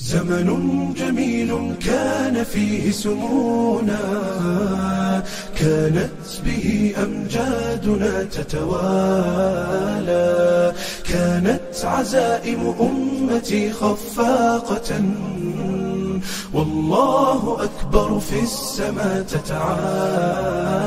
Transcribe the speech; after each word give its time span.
زمن 0.00 0.94
جميل 0.96 1.74
كان 1.86 2.44
فيه 2.44 2.90
سمونا 2.90 3.98
كانت 5.56 6.10
به 6.44 6.94
أمجادنا 7.02 8.22
تتوالى 8.22 9.58
كانت 11.04 11.84
عزائم 11.84 12.74
أمتي 12.80 13.72
خفاقة 13.72 15.00
والله 16.52 17.58
أكبر 17.62 18.20
في 18.20 18.42
السماء 18.42 19.22
تتعالى 19.22 20.78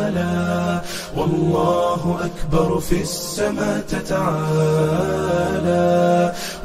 والله 1.18 2.20
أكبر 2.26 2.80
في 2.80 3.02
السماء 3.02 3.84
تتعالى 3.90 5.22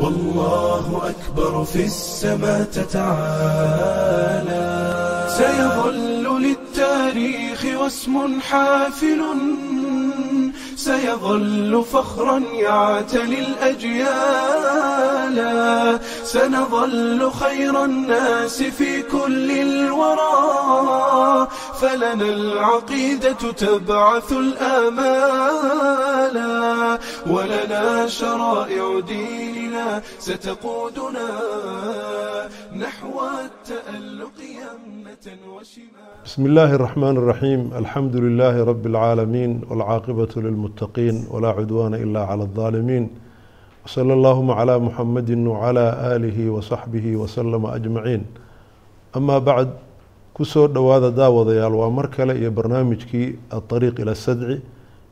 والله 0.01 1.03
أكبر 1.11 1.65
في 1.65 1.85
السماء 1.85 2.63
تتعالى 2.73 4.07
سيظل 5.39 6.43
للتاريخ 6.43 7.65
واسم 7.81 8.41
حافل 8.41 9.23
سيظل 10.77 11.85
فخرا 11.93 12.39
يعتلي 12.39 13.39
الأجيال 13.39 14.07
سنظل 16.25 17.31
خير 17.31 17.85
الناس 17.85 18.63
في 18.63 19.03
كل 19.03 19.51
الورى 19.51 21.49
فلنا 21.81 22.25
العقيدة 22.25 23.53
تبعث 23.53 24.33
الآمال 24.33 26.37
ولنا 27.27 28.07
شرائع 28.07 29.01
ديننا 29.01 30.03
ستقودنا 30.19 31.29
نحو 32.77 33.21
التألق 33.45 34.37
يمنة 34.41 35.27
وشمال 35.55 36.25
بسم 36.25 36.47
الله 36.47 36.75
الرحمن 36.75 37.17
الرحيم 37.17 37.71
الحمد 37.77 38.17
لله 38.17 38.65
رب 38.65 38.87
العالمين 38.87 39.61
والعاقبة 39.71 40.29
للمتقين 40.37 41.27
ولا 41.31 41.49
عدوان 41.49 41.95
إلا 41.95 42.25
على 42.25 42.43
الظالمين 42.43 43.11
وصلى 43.85 44.13
اللهم 44.13 44.51
على 44.51 44.79
محمد 44.79 45.31
وعلى 45.31 46.17
آله 46.17 46.51
وصحبه 46.51 47.17
وسلم 47.17 47.67
أجمعين 47.67 48.27
أما 49.17 49.39
بعد 49.39 49.71
ku 50.37 50.45
soo 50.45 50.69
dhowaada 50.69 51.11
daawadayaal 51.11 51.75
waa 51.75 51.91
mar 51.91 52.09
kale 52.11 52.37
iyo 52.39 52.51
barnaamijkii 52.51 53.39
aطariiq 53.51 53.99
ila 54.05 54.15
sadci 54.15 54.61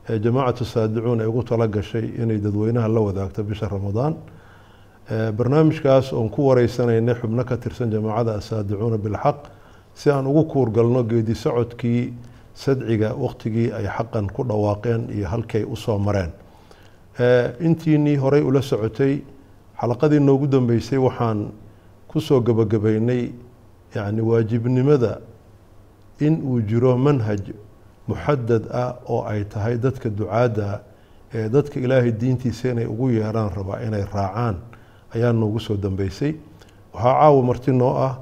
ee 0.09 0.19
jamaacatu 0.19 0.65
saadicuun 0.65 1.21
ay 1.21 1.27
ugu 1.27 1.43
tala 1.43 1.67
gashay 1.67 2.05
inay 2.21 2.37
dadweynaha 2.37 2.87
la 2.87 3.01
wadaagto 3.01 3.43
bisha 3.43 3.67
ramadaan. 3.67 4.13
Barnaamijkaas 5.09 6.13
oon 6.13 6.29
ku 6.29 6.45
wareysanaynay 6.47 7.15
xubno 7.15 7.43
ka 7.43 7.57
tirsan 7.57 7.89
jamaacada 7.91 8.35
asaadicuuna 8.37 8.97
bilxaq 8.97 9.37
si 9.95 10.09
aan 10.11 10.27
ugu 10.27 10.43
kuurgalno 10.45 11.03
geedi 11.03 11.33
socodkii 11.35 12.13
sadciga 12.53 13.13
waqtigii 13.17 13.71
ay 13.73 13.87
xaqan 13.97 14.27
ku 14.29 14.43
dhawaaqeen 14.45 15.09
iyo 15.09 15.27
halkay 15.27 15.63
u 15.65 15.75
soo 15.75 15.97
mareen. 15.97 16.29
Intiinii 17.59 18.15
horey 18.21 18.41
ula 18.45 18.61
socotay 18.61 19.21
xalaqadii 19.81 20.19
noogu 20.21 20.47
dambeysay 20.47 20.97
waxaan 21.01 21.49
ku 22.07 22.21
soo 22.21 22.41
gebagabeynay 22.45 23.31
yacni 23.95 24.21
waajibnimada 24.21 25.19
in 26.19 26.41
uu 26.43 26.61
jiro 26.61 26.97
manhaj 26.97 27.41
muxadad 28.07 28.63
ah 28.71 28.95
oo 29.09 29.23
ay 29.27 29.43
tahay 29.43 29.77
dadka 29.77 30.09
ducaadda 30.09 30.81
ee 31.33 31.49
dadka 31.49 31.79
ilaahay 31.79 32.11
diintiisa 32.11 32.69
inay 32.71 32.85
ugu 32.85 33.09
yeeraan 33.09 33.49
rabaa 33.55 33.79
inay 33.87 34.05
raacaan 34.13 34.55
ayaa 35.15 35.33
noogu 35.33 35.59
soo 35.59 35.75
dambeysay. 35.77 36.35
Waxaa 36.93 37.13
caawa 37.19 37.43
marti 37.43 37.71
noo 37.71 37.93
ah 37.97 38.17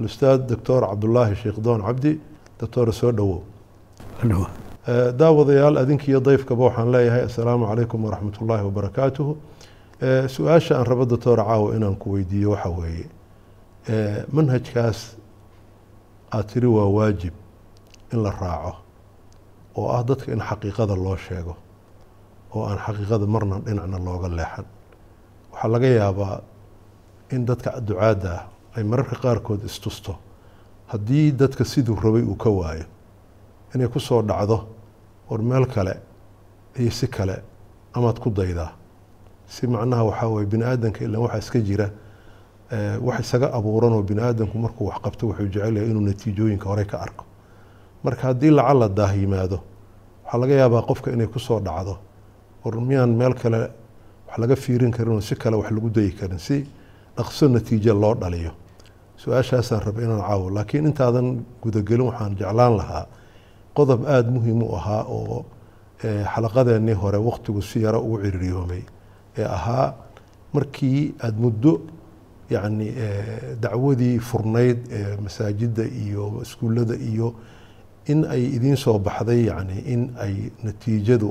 alustaad 0.00 0.46
doctor 0.48 0.80
cabdulaahi 0.88 1.34
sheekh 1.36 1.58
doon 1.62 1.82
cabdi 1.82 2.18
doctor 2.60 2.92
soo 2.92 3.12
dhowow 3.12 3.42
daawadayaal 5.18 5.76
adinkiiyo 5.78 6.20
dayfkaba 6.20 6.64
waxaan 6.64 6.90
leeyahay 6.92 7.22
assalaamu 7.28 7.66
calaykum 7.66 8.04
waraxmat 8.04 8.40
ullaahi 8.42 8.64
wabarakaatuhu 8.64 9.36
su'aasha 10.28 10.78
aan 10.78 10.86
rabo 10.86 11.04
doctor 11.04 11.36
caawa 11.36 11.74
inaan 11.76 11.96
ku 11.96 12.12
weydiiyo 12.14 12.50
waxa 12.50 12.68
weeye. 12.70 13.06
Manhajkaas 14.32 15.16
aada 16.32 16.44
tiri 16.50 16.66
waa 16.66 16.88
waajib 16.96 17.34
in 18.12 18.22
la 18.22 18.30
raaco 18.30 18.72
oo 19.76 19.88
ah 19.96 20.02
dadka 20.04 20.32
in 20.32 20.40
xaqiiqada 20.40 20.94
loo 20.96 21.16
sheego 21.16 21.54
oo 22.54 22.64
aan 22.68 22.78
xaqiiqada 22.78 23.26
marna 23.26 23.58
dhinacna 23.66 23.98
looga 23.98 24.28
leexan. 24.28 24.64
Waxaa 25.52 25.68
laga 25.74 25.86
yaabaa 26.00 26.40
in 27.34 27.44
dadka 27.46 27.80
ducaadda 27.80 28.30
ah 28.38 28.42
ay 28.76 28.84
mararka 28.84 29.16
qaarkood 29.24 29.64
istusto. 29.64 30.12
Haddii 30.92 31.32
dadka 31.32 31.64
siduu 31.64 31.96
rabay 32.04 32.22
uu 32.22 32.36
ka 32.36 32.50
waayo 32.50 32.84
inay 33.74 33.88
ku 33.88 34.00
soo 34.00 34.22
dhacdo 34.22 34.58
war 35.28 35.40
meel 35.42 35.66
kale 35.66 35.94
iyo 36.78 36.90
si 36.90 37.06
kale 37.08 37.42
amaad 37.94 38.18
ku 38.22 38.30
daydaa. 38.30 38.72
Si 39.46 39.66
macnaha 39.66 40.04
waxaa 40.04 40.28
weye 40.28 40.46
bini 40.46 40.64
aadanka 40.64 41.04
ilan 41.04 41.20
waxaa 41.24 41.38
iska 41.38 41.60
jira 41.60 41.90
wax 43.06 43.20
isaga 43.20 43.52
abuuran 43.52 43.92
oo 43.92 44.02
bini 44.02 44.20
aadamku 44.20 44.58
markuu 44.58 44.86
wax 44.90 44.98
qabto 45.04 45.26
wuxuu 45.28 45.46
jecel 45.54 45.76
yahay 45.76 45.90
inuu 45.90 46.00
natiijooyinka 46.08 46.66
horey 46.68 46.84
ka 46.84 46.98
arko. 47.00 47.24
Marka 48.04 48.22
haddii 48.28 48.50
lacala 48.50 48.88
daah 48.88 49.12
yimaado 49.16 49.58
waxaa 50.24 50.38
laga 50.40 50.54
yaabaa 50.54 50.82
qofka 50.82 51.10
inay 51.12 51.26
ku 51.26 51.38
soo 51.38 51.60
dhacdo. 51.60 51.98
War 52.64 52.74
miyaan 52.80 53.14
meel 53.16 53.34
kale 53.34 53.70
wax 54.26 54.38
laga 54.38 54.56
fiirin 54.56 54.90
karin 54.90 55.12
oo 55.14 55.20
si 55.20 55.34
kale 55.36 55.56
wax 55.56 55.70
lagu 55.70 55.90
dayi 55.90 56.10
karin 56.12 56.38
si 56.38 56.66
dhaqso 57.16 57.48
natiijo 57.48 57.94
loo 57.94 58.14
dhaliyo? 58.14 58.50
Su'aashaasaan 59.16 59.80
raba 59.86 60.00
inaan 60.02 60.20
caawo 60.20 60.50
laakiin 60.50 60.86
intaadan 60.86 61.44
gudagelin 61.62 62.06
waxaan 62.10 62.36
jeclaan 62.36 62.76
lahaa 62.76 63.06
qodob 63.76 64.04
aada 64.06 64.30
muhiim 64.30 64.62
u 64.62 64.74
ahaa 64.76 65.02
oo 65.08 65.44
xalaqadeennii 66.34 66.94
hore 66.94 67.18
waqtigu 67.18 67.62
si 67.62 67.80
yaro 67.82 68.00
ugu 68.00 68.18
ciriiriyoomay 68.24 68.82
ee 69.38 69.44
ahaa 69.44 69.94
markii 70.52 71.14
aada 71.24 71.38
muddo 71.44 71.72
yacni 72.54 72.88
dacwadii 73.64 74.18
furnayd 74.28 74.78
ee 74.98 75.16
masaajidda 75.24 75.84
iyo 76.02 76.24
iskuullada 76.42 76.94
iyo 77.10 77.28
in 78.12 78.24
ay 78.34 78.42
idiin 78.56 78.76
soo 78.76 78.98
baxday 78.98 79.40
yacni 79.50 79.78
in 79.92 80.02
ay 80.24 80.34
natiijadu 80.64 81.30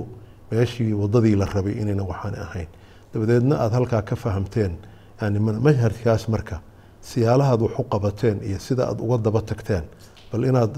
meeshii 0.51 0.93
waddadii 1.01 1.35
la 1.41 1.45
rabay 1.45 1.73
inayna 1.81 2.03
waxaan 2.11 2.35
ahayn. 2.45 2.67
Dabadeedna 3.13 3.55
aada 3.63 3.75
halkaa 3.79 4.01
ka 4.01 4.15
fahamteen 4.15 4.73
yani 5.21 5.39
manhajkaas 5.39 6.23
marka 6.33 6.57
siyaalahaad 7.01 7.61
wax 7.61 7.73
u 7.79 7.83
qabateen 7.93 8.37
iyo 8.47 8.59
sida 8.59 8.83
aada 8.89 9.01
uga 9.05 9.17
daba 9.25 9.41
tagteen 9.41 9.83
bal 10.31 10.43
inaad 10.49 10.73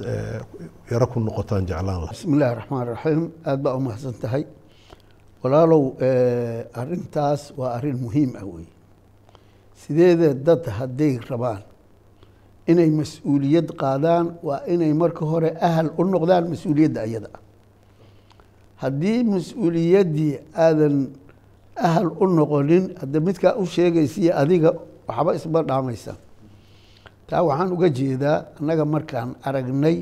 yaro 0.92 1.08
ku 1.12 1.20
noqotaan 1.20 1.64
jeclaan 1.70 2.08
bismi 2.12 2.34
illaahi 2.36 2.56
raxmaan 2.60 2.88
raxiim 2.94 3.22
aada 3.46 3.62
baa 3.64 3.76
u 3.80 3.82
mahadsan 3.88 4.14
tahay 4.24 4.44
walaalow 5.44 5.84
arintaas 6.82 7.42
waa 7.58 7.70
arrin 7.78 7.98
muhiim 8.06 8.32
ah 8.42 8.46
wey 8.54 8.66
sideeda 9.82 10.34
dad 10.48 10.64
hadday 10.78 11.14
rabaan 11.30 11.62
inay 12.72 12.90
mas'uuliyad 13.00 13.68
qaadaan 13.82 14.26
waa 14.48 14.62
inay 14.74 14.94
marka 15.02 15.24
hore 15.32 15.50
ahal 15.68 15.90
u 15.98 16.04
noqdaan 16.14 16.44
mas'uuliyadda 16.54 17.00
ayada. 17.08 17.30
Haddii 18.84 19.20
mas'uuliyaddii 19.34 20.34
aadan 20.66 20.96
ahal 21.88 22.08
u 22.24 22.26
noqonin 22.38 22.84
hadda 23.02 23.20
midkaa 23.28 23.54
u 23.62 23.66
sheegaysiyo 23.66 24.32
adiga 24.42 24.70
waxba 25.08 25.32
isma 25.40 25.60
dhaamaysa 25.70 26.14
taa 27.30 27.42
waxaan 27.48 27.70
uga 27.76 27.88
jeedaa 28.00 28.38
annaga 28.60 28.86
markaan 28.86 29.30
aragnay 29.48 29.98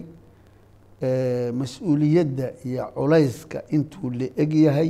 mas'uuliyadda 1.61 2.47
iyo 2.65 2.83
culayska 2.95 3.59
intuu 3.75 4.09
la 4.19 4.27
egyahay 4.43 4.89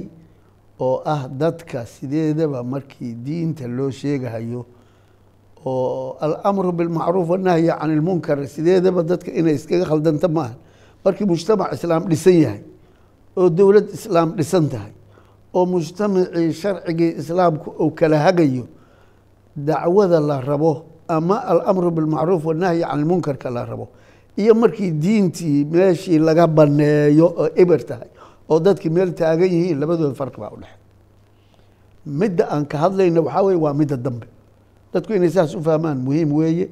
oo 0.80 1.02
ah 1.06 1.28
dadka 1.28 1.86
sideedaba 1.86 2.64
markii 2.64 3.14
diinta 3.26 3.68
loo 3.68 3.90
sheegahayo 3.92 4.66
oo 5.66 6.18
alamru 6.22 6.72
bilmacruuf 6.72 7.30
wanahyi 7.30 7.68
can 7.80 7.92
ilmunkar 7.92 8.38
sideedaba 8.48 9.04
dadka 9.04 9.32
inay 9.32 9.56
iskaga 9.56 9.86
khaldanta 9.86 10.28
maaha 10.28 10.56
markii 11.06 11.26
mujtamac 11.26 11.74
islaam 11.74 12.04
dhisan 12.12 12.38
yahay 12.44 12.62
oo 13.38 13.50
dowlad 13.50 13.88
islaam 13.98 14.30
dhisan 14.38 14.66
tahay 14.70 14.92
oo 15.54 15.66
mujtamacii 15.66 16.52
sharcigii 16.54 17.12
islaamku 17.22 17.70
uu 17.84 17.92
kala 17.96 18.18
hagayo 18.20 18.66
dacwada 19.56 20.20
la 20.20 20.42
rabo 20.42 20.86
ama 21.08 21.38
alamru 21.52 21.92
bilmacruuf 21.92 22.46
wanahyi 22.46 22.82
can 22.84 23.00
ilmunkarka 23.00 23.50
la 23.50 23.66
rabo 23.66 23.88
iyo 24.38 24.54
markii 24.56 24.92
diintii 24.92 25.66
meeshii 25.66 26.20
laga 26.20 26.48
baneeyo 26.48 27.26
oo 27.38 27.48
eber 27.56 27.80
tahay 27.86 28.08
oo 28.52 28.60
dadkii 28.66 28.90
meel 28.96 29.12
taagan 29.20 29.50
yihiin 29.56 29.78
labadooda 29.82 30.16
farqi 30.22 30.40
baa 30.42 30.52
u 30.56 30.58
dhexe. 30.62 30.78
Midda 32.20 32.44
aan 32.54 32.66
ka 32.72 32.78
hadlayna 32.84 33.22
waxaa 33.22 33.44
weye 33.48 33.58
waa 33.66 33.74
midda 33.74 33.98
dambe. 34.06 34.28
Dadku 34.94 35.14
inay 35.18 35.30
saas 35.36 35.52
u 35.56 35.62
fahmaan 35.68 35.98
muhiim 36.06 36.32
weeye 36.40 36.66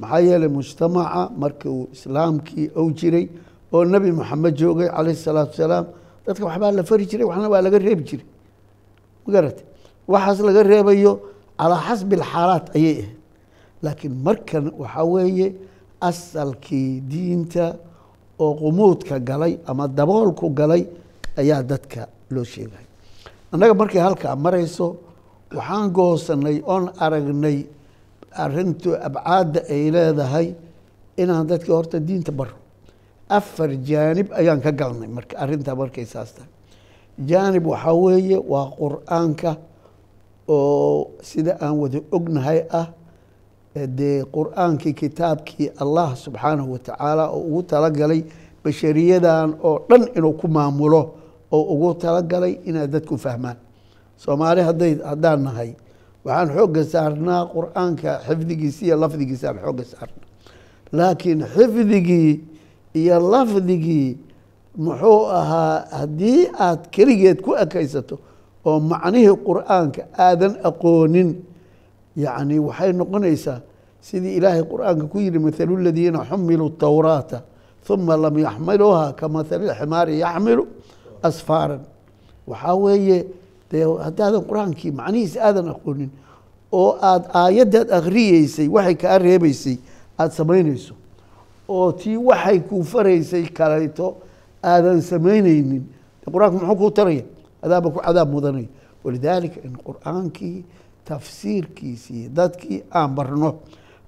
maxaa 0.00 0.20
yeeley 0.26 0.48
mujtamaca 0.56 1.22
markuu 1.42 1.88
islaamkii 1.94 2.66
ou 2.78 2.86
jiray 2.98 3.26
oo 3.72 3.84
nebi 3.84 4.10
moxamed 4.12 4.54
joogay 4.60 4.88
calayhi 4.96 5.16
salaatu 5.26 5.50
wasalaam 5.54 5.86
dadka 6.26 6.44
waxbaa 6.48 6.72
la 6.78 6.82
fari 6.88 7.04
jiray 7.10 7.26
waxna 7.30 7.48
waa 7.52 7.62
laga 7.66 7.78
reebi 7.86 8.04
jiray. 8.08 8.26
Ma 9.24 9.28
garate 9.34 9.62
waxaas 10.12 10.38
laga 10.48 10.62
reebayo 10.72 11.12
calaa 11.60 11.80
xasbi 11.88 12.14
alxaalaat 12.16 12.66
ayay 12.76 12.92
ahayd. 12.96 13.08
Laakiin 13.84 14.14
markan 14.26 14.64
waxaa 14.82 15.04
weeye 15.14 15.46
asalkii 16.00 17.00
diinta 17.10 17.64
oo 18.38 18.52
qumuudka 18.60 19.18
galay 19.28 19.58
ama 19.70 19.84
daboolku 19.98 20.46
galay 20.60 20.82
ayaa 21.40 21.62
dadka 21.70 22.00
loo 22.34 22.44
sheegay. 22.52 22.84
Annaga 23.52 23.74
markay 23.80 24.00
halkaa 24.06 24.36
marayso 24.44 24.86
waxaan 25.56 25.88
goosanay 25.96 26.56
oon 26.72 26.84
aragnay 27.04 27.58
arintu 28.44 28.88
abcaadda 29.06 29.60
ay 29.74 29.82
leedahay 29.94 30.48
inaan 31.22 31.46
dadkii 31.50 31.72
horta 31.78 31.98
diinta 32.08 32.32
baro 32.38 32.56
afar 33.38 33.70
jaanib 33.88 34.28
ayaan 34.40 34.60
ka 34.64 34.70
galnay 34.80 35.08
marka 35.16 35.34
arrintaa 35.42 35.74
markay 35.82 36.04
saas 36.12 36.30
tahay. 36.36 36.50
Jaanib 37.30 37.64
waxaa 37.72 37.94
weeye 38.04 38.36
waa 38.52 38.66
qur'aanka 38.80 39.50
oo 40.48 41.10
sida 41.28 41.52
aan 41.64 41.74
wada 41.82 42.00
ognahay 42.16 42.60
ah 42.80 42.86
dee 43.98 44.24
qur'aankii 44.36 44.94
kitaabkii 45.00 45.68
allah 45.82 46.08
subxaanahu 46.24 46.72
wa 46.74 46.78
tacaala 46.78 47.24
oo 47.34 47.40
ugu 47.48 47.62
talagalay 47.72 48.20
bashariyadan 48.64 49.48
oo 49.68 49.74
dhan 49.88 50.02
inuu 50.16 50.32
ku 50.40 50.46
maamulo 50.48 51.02
oo 51.52 51.62
ugu 51.74 51.94
talagalay 52.02 52.54
inay 52.68 52.86
dadku 52.88 53.16
fahmaan. 53.18 53.56
Soomaali 54.22 54.60
hadday 54.68 54.92
haddaan 55.10 55.40
nahay 55.46 55.70
waxaan 56.24 56.48
xoogga 56.56 56.82
saarnaa 56.92 57.42
qur'aanka 57.54 58.10
xifdigiisa 58.26 58.80
iyo 58.86 58.96
lafdigiisaan 59.02 59.56
xoogga 59.64 59.84
saarnaa. 59.92 60.26
Laakiin 60.92 61.40
xifdigii 61.54 62.30
iyo 63.00 63.16
lafdigii 63.32 64.08
muxuu 64.84 65.20
ahaa 65.40 65.84
haddii 66.00 66.40
aad 66.66 66.80
keligeed 66.94 67.38
ku 67.44 67.50
ekaysato 67.64 68.16
oo 68.68 68.80
macnihii 68.90 69.36
qur'aanka 69.48 70.02
aadan 70.26 70.54
aqoonin 70.68 71.28
yacni 72.16 72.56
waxay 72.68 72.92
noqonaysaa 73.00 73.58
sidii 74.06 74.34
ilaahay 74.38 74.62
qur'aanka 74.72 75.04
ku 75.12 75.18
yihi 75.24 75.38
mathalu 75.38 75.74
ladiina 75.86 76.18
xumiluu 76.28 76.70
tawraata 76.82 77.38
uma 77.90 78.16
lam 78.16 78.36
yaxmiluuha 78.38 79.12
ka 79.18 79.26
mathali 79.28 79.66
ximaari 79.78 80.18
yaxmilu 80.24 80.62
asfaaran. 81.22 81.80
Waxaa 82.46 82.74
weeye 82.74 83.26
dee 83.70 83.84
haddaadan 84.04 84.42
qur'aankii 84.48 84.92
macnihiisa 84.92 85.38
aadan 85.46 85.68
aqoonin 85.74 86.10
oo 86.72 86.96
aada 87.02 87.28
aayaddaad 87.34 87.88
akhriyeysay 87.98 88.68
waxay 88.68 88.94
kaa 89.02 89.18
reebeysay 89.18 89.76
aada 90.18 90.32
samaynayso 90.34 90.94
oo 91.68 91.92
tii 91.92 92.16
waxay 92.16 92.58
kuu 92.60 92.82
faraysay 92.84 93.44
kalayto 93.58 94.16
aadan 94.62 95.00
samaynaynin 95.02 95.84
qur'aanku 96.32 96.56
muxuu 96.60 96.76
kuu 96.76 96.90
taraya? 96.90 97.24
Adaaba 97.62 97.90
ku 97.90 98.00
cadaab 98.00 98.28
mudanaya 98.32 98.68
walidaalika 99.04 99.60
in 99.66 99.74
qur'aankii 99.86 100.64
tafsiirkiisii 101.04 102.28
dadkii 102.36 102.82
aan 102.94 103.14
barno 103.14 103.54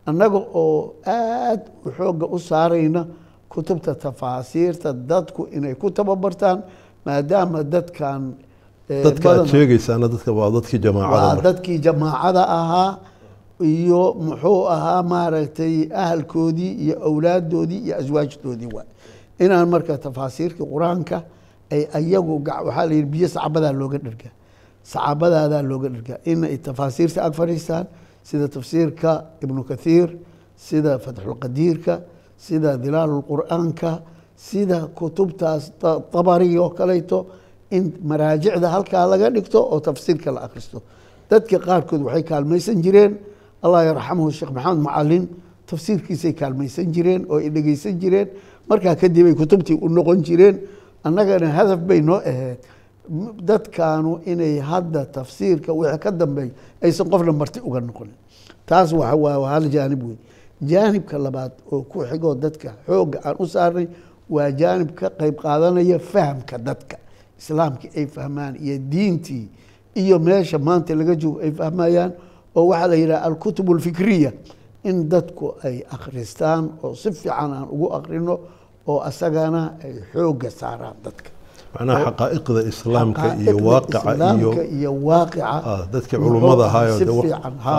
annaga 0.07 0.39
oo 0.55 0.95
aada 1.07 1.65
u 1.85 1.91
xoogga 1.97 2.27
u 2.27 2.39
saarayna 2.39 3.07
kutubta 3.49 3.95
tafaasiirta 3.95 4.93
dadku 4.93 5.49
inay 5.53 5.75
ku 5.75 5.91
tababartaan 5.91 6.63
maadaama 7.07 7.63
dadkan 7.75 8.23
dadka 9.07 9.27
aad 9.33 9.47
sheegaysaana 9.53 10.07
dadka 10.15 10.31
waa 10.39 10.51
dadkii 10.57 10.79
waa 10.79 10.85
jamaacada 10.87 11.43
dadkii 11.49 11.79
jamaacada 11.87 12.43
ahaa 12.59 12.91
iyo 13.73 14.03
muxuu 14.27 14.61
ahaa 14.75 15.03
maaragtay 15.13 15.75
ahalkoodii 16.03 16.73
iyo 16.85 16.95
awlaaddoodii 17.09 17.81
iyo 17.87 17.95
aswaajdoodii 18.01 18.71
waay. 18.75 18.89
Inaan 19.45 19.69
marka 19.75 19.99
tafaasiirkii 20.07 20.67
qur'aanka 20.75 21.19
ay 21.75 21.83
ayagu 21.99 22.35
waxaa 22.47 22.87
la 22.89 22.95
yihi 22.95 23.05
biyo 23.13 23.29
sacabadaa 23.35 23.73
looga 23.81 23.99
dhergaa 24.05 24.33
sacabadaadaa 24.93 25.63
looga 25.71 25.89
dhergaa 25.95 26.19
in 26.31 26.45
ay 26.45 26.57
tafaasiirta 26.67 27.19
ag 27.27 27.35
fadhiistaan 27.41 27.87
sida 28.29 28.47
tafsiirka 28.49 29.11
ibnu 29.45 29.61
kathiir 29.71 30.09
sida 30.67 30.93
fatxulqadiirka 31.05 31.95
sida 32.47 32.71
dilaalulqur'aanka 32.85 33.91
sida 34.47 34.79
kutubtaas 34.99 35.63
ta- 35.81 36.01
tabari 36.13 36.49
oo 36.59 36.71
kaleeto 36.79 37.19
in 37.77 37.85
maraajicda 38.11 38.69
halkaa 38.75 39.05
laga 39.13 39.27
dhigto 39.35 39.59
oo 39.73 39.79
tafsiirka 39.89 40.29
la 40.37 40.41
akhristo 40.47 40.79
dadka 41.31 41.57
qaarkood 41.67 42.03
waxay 42.07 42.25
kaalmaysan 42.31 42.79
jireen 42.85 43.13
allah 43.65 43.81
yarxamuhu 43.89 44.31
sheekh 44.39 44.53
maxamed 44.57 44.83
macalin 44.89 45.25
tafsiirkiisay 45.71 46.33
kaalmaysan 46.41 46.87
jireen 46.95 47.23
oo 47.31 47.37
ay 47.43 47.49
dhegeysan 47.55 47.95
jireen. 48.03 48.29
Markaa 48.69 48.95
kadib 49.03 49.27
ay 49.31 49.35
kutubtii 49.41 49.77
u 49.85 49.89
noqon 49.97 50.19
jireen. 50.27 50.57
Annagana 51.07 51.49
hadaf 51.59 51.81
bay 51.89 52.01
noo 52.09 52.19
ahayd 52.31 52.59
dadkaanu 53.49 54.21
inay 54.27 54.59
hadda 54.71 55.05
tafsiirka 55.17 55.73
wixii 55.79 55.99
ka 56.05 56.11
dambeey 56.21 56.51
aysan 56.83 57.07
qofna 57.13 57.33
marti 57.33 57.61
uga 57.69 57.81
noqonin. 57.81 58.15
Taas 58.67 58.93
waa 58.93 59.49
hal 59.53 59.65
jaanib 59.75 60.03
wey 60.09 60.17
jaanibka 60.71 61.19
labaad 61.19 61.53
oo 61.73 61.83
ku 61.91 61.99
xigoo 62.11 62.35
dadka 62.35 62.71
xoogga 62.87 63.19
aan 63.25 63.37
u 63.39 63.47
saarnay 63.47 63.87
waa 64.31 64.51
jaanib 64.61 64.91
ka 64.95 65.11
qayb 65.21 65.37
qaadanaya 65.43 65.99
fahamka 65.99 66.59
dadka 66.59 66.97
islaamkii 67.41 67.91
ay 67.97 68.07
fahmaan 68.07 68.55
iyo 68.65 68.77
diintii 68.93 69.47
iyo 70.03 70.19
meesha 70.19 70.59
maanta 70.59 70.95
laga 70.95 71.15
joogo 71.23 71.41
ay 71.45 71.51
fahmayaan 71.53 72.13
oo 72.57 72.67
waxaa 72.71 72.87
la 72.93 72.97
yidhaha 72.97 73.23
alkutub 73.29 73.71
alfikriya 73.71 74.33
in 74.85 75.09
dadku 75.09 75.55
ay 75.65 75.83
akhristaan 75.91 76.71
oo 76.83 76.95
si 76.95 77.13
fiican 77.13 77.53
aan 77.53 77.69
ugu 77.75 77.87
akhrino 77.99 78.35
oo 78.87 79.01
asagana 79.01 79.63
ay 79.85 79.95
xoogga 80.13 80.51
saaraan 80.51 80.97
dadka 81.05 81.31
macnaha 81.75 81.99
xaqaa'iqda 82.07 82.61
islaamka 82.73 83.27
iyo 83.43 83.57
waaqica 83.69 84.11
iyo 84.77 84.91
waaqica 85.09 85.47
Ah, 85.47 85.83
dadkii 85.93 86.19
culummada 86.19 86.65
ahaa 86.67 86.87
ahaayoo 86.87 86.99
si 86.99 87.05
fiican 87.29 87.55
ah. 87.59 87.65
ha 87.67 87.79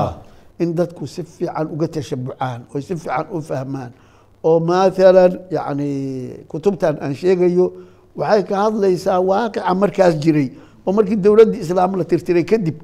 in 0.60 0.70
dadku 0.76 1.04
si 1.08 1.24
fiican 1.24 1.68
uga 1.74 1.88
tashabucaan 1.88 2.60
oo 2.72 2.80
si 2.82 2.94
fiican 2.96 3.26
u 3.32 3.42
fahmaan 3.42 3.92
oo 4.44 4.60
maalan 4.60 5.34
yacni 5.56 5.90
kutubtan 6.52 6.96
aan 7.04 7.14
sheegayo 7.16 7.66
waxay 8.16 8.44
ka 8.50 8.56
hadlaysaa 8.64 9.20
waaqica 9.30 9.74
markaas 9.82 10.14
jiray 10.24 10.48
oo 10.86 10.92
markii 10.98 11.16
dowladdii 11.26 11.62
islaam 11.66 11.92
la 12.00 12.04
tirtiray 12.12 12.44
kadib 12.52 12.78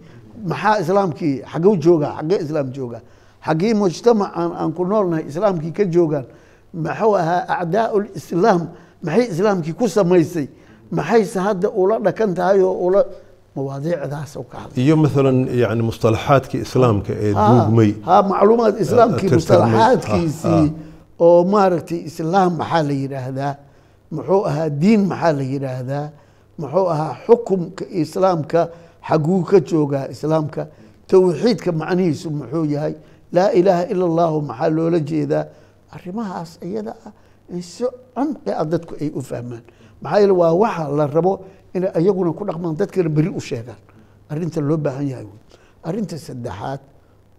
maxaa 0.50 0.76
islaamkii 0.84 1.36
xagguu 1.52 1.76
joogaa 1.86 2.14
xaggee 2.18 2.40
islaam 2.46 2.68
joogaa? 2.78 3.02
Xaggii 3.48 3.74
mujtamacan 3.82 4.52
aan 4.60 4.72
ku 4.78 4.84
noolnahay 4.86 5.26
islaamkii 5.32 5.72
ka 5.78 5.84
joogaan? 5.96 6.26
Maxuu 6.74 7.14
ahaa 7.22 7.42
acdaau 7.62 8.00
lislaam 8.06 8.62
maxay 9.06 9.26
islaamkii 9.34 9.74
ku 9.80 9.86
samaysay? 9.98 10.48
Maxayse 10.92 11.40
hadda 11.48 11.68
ula 11.82 11.96
dhakan 12.06 12.32
tahay 12.38 12.62
oo 12.62 12.76
ula 12.88 13.02
mawaadiicdaas 13.56 14.34
ka 14.52 14.58
hadlay? 14.62 14.78
Iyo 14.84 14.96
maalan 15.04 15.38
yani 15.62 15.82
mustalaxaadkii 15.90 16.62
islaamka 16.68 17.12
ee 17.26 17.34
duugmay. 17.34 17.92
ha 18.08 18.16
macluumaad 18.32 18.76
islaamkii 18.86 19.30
mustalaxaadkiisii 19.38 20.66
oo 21.26 21.44
maaragtay 21.54 22.00
islaam 22.10 22.52
maxaa 22.62 22.84
la 22.90 22.94
yidhaahdaa 23.04 23.54
muxuu 24.16 24.42
ahaa 24.50 24.70
diin 24.82 25.02
maxaa 25.12 25.34
la 25.40 25.44
yidhaahdaa 25.54 26.06
muxuu 26.62 26.88
ahaa 26.94 27.14
xukumka 27.26 27.84
islaamka 28.04 28.60
xaguu 29.08 29.42
ka 29.50 29.58
joogaa 29.70 30.06
islaamka 30.14 30.62
towxiidka 31.10 31.72
macnihiisu 31.82 32.28
muxuu 32.40 32.66
yahay 32.74 32.94
laa 33.36 33.50
ilaaha 33.60 33.84
ila 33.94 34.04
allahu 34.10 34.38
maxaa 34.50 34.70
loola 34.78 35.00
jeedaa 35.10 35.46
arrimahaas 35.96 36.52
iyada 36.68 36.94
ah 37.08 37.12
in 37.56 37.62
si 37.62 37.84
cumqi 38.16 38.52
ah 38.62 38.66
dadku 38.72 38.94
ay 39.02 39.10
u 39.16 39.22
fahmaan. 39.30 39.64
Maxaa 40.04 40.20
yeele 40.22 40.34
waa 40.42 40.54
waxa 40.64 40.84
la 41.00 41.06
rabo 41.08 41.34
inay 41.76 41.92
iyaguna 42.02 42.32
ku 42.38 42.44
dhaqmaan 42.50 42.76
dadkana 42.80 43.10
beri 43.18 43.30
u 43.32 43.40
sheegaan. 43.50 43.80
Arrinta 44.30 44.60
loo 44.70 44.78
baahan 44.86 45.08
yahay 45.12 45.28
arrinta 45.88 46.16
saddexaad 46.28 46.82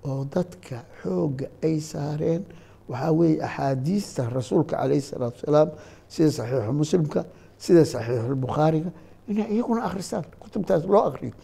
oo 0.08 0.24
dadka 0.34 0.76
xoogga 1.02 1.46
ay 1.66 1.76
saareen 1.90 2.42
waxaa 2.88 3.12
weeye 3.18 3.42
axaadiista 3.42 4.22
rasuulka 4.36 4.76
calayhi 4.76 5.00
salaatu 5.10 5.36
wasalaam 5.40 5.68
sida 6.08 6.30
saxiixu 6.38 6.72
muslimka 6.72 7.20
sida 7.64 7.82
saxiixu 7.84 8.34
bukhaariga 8.44 8.90
inay 9.30 9.46
iyaguna 9.54 9.80
akhristaan 9.88 10.24
kutubtaas 10.42 10.84
loo 10.92 11.04
akhriyo. 11.10 11.34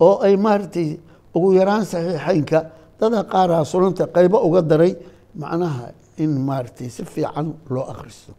Oo 0.00 0.16
ay 0.26 0.34
maaragtay 0.36 0.98
ugu 1.34 1.48
yaraan 1.58 1.84
saxiixeynka 1.92 2.58
dada 3.00 3.20
qaaraa 3.32 3.64
sunanta 3.64 4.04
qaybo 4.16 4.38
uga 4.48 4.62
daray 4.62 4.92
macnaha 5.34 5.86
in 6.18 6.30
maaragtay 6.48 6.88
si 6.90 7.02
fiican 7.04 7.54
loo 7.70 7.86
akhristo. 7.92 8.32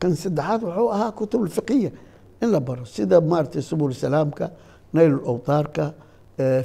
Kan 0.00 0.12
saddexaad 0.22 0.60
wuxuu 0.68 0.88
ahaa 0.92 1.12
kutub 1.18 1.48
fiqiya 1.48 1.90
in 2.42 2.48
la 2.52 2.60
baro 2.60 2.84
sida 2.84 3.20
maaragtay 3.20 3.62
subul 3.62 3.92
salaamka 3.94 4.50
nayl 4.92 5.14
awtaarka 5.30 5.84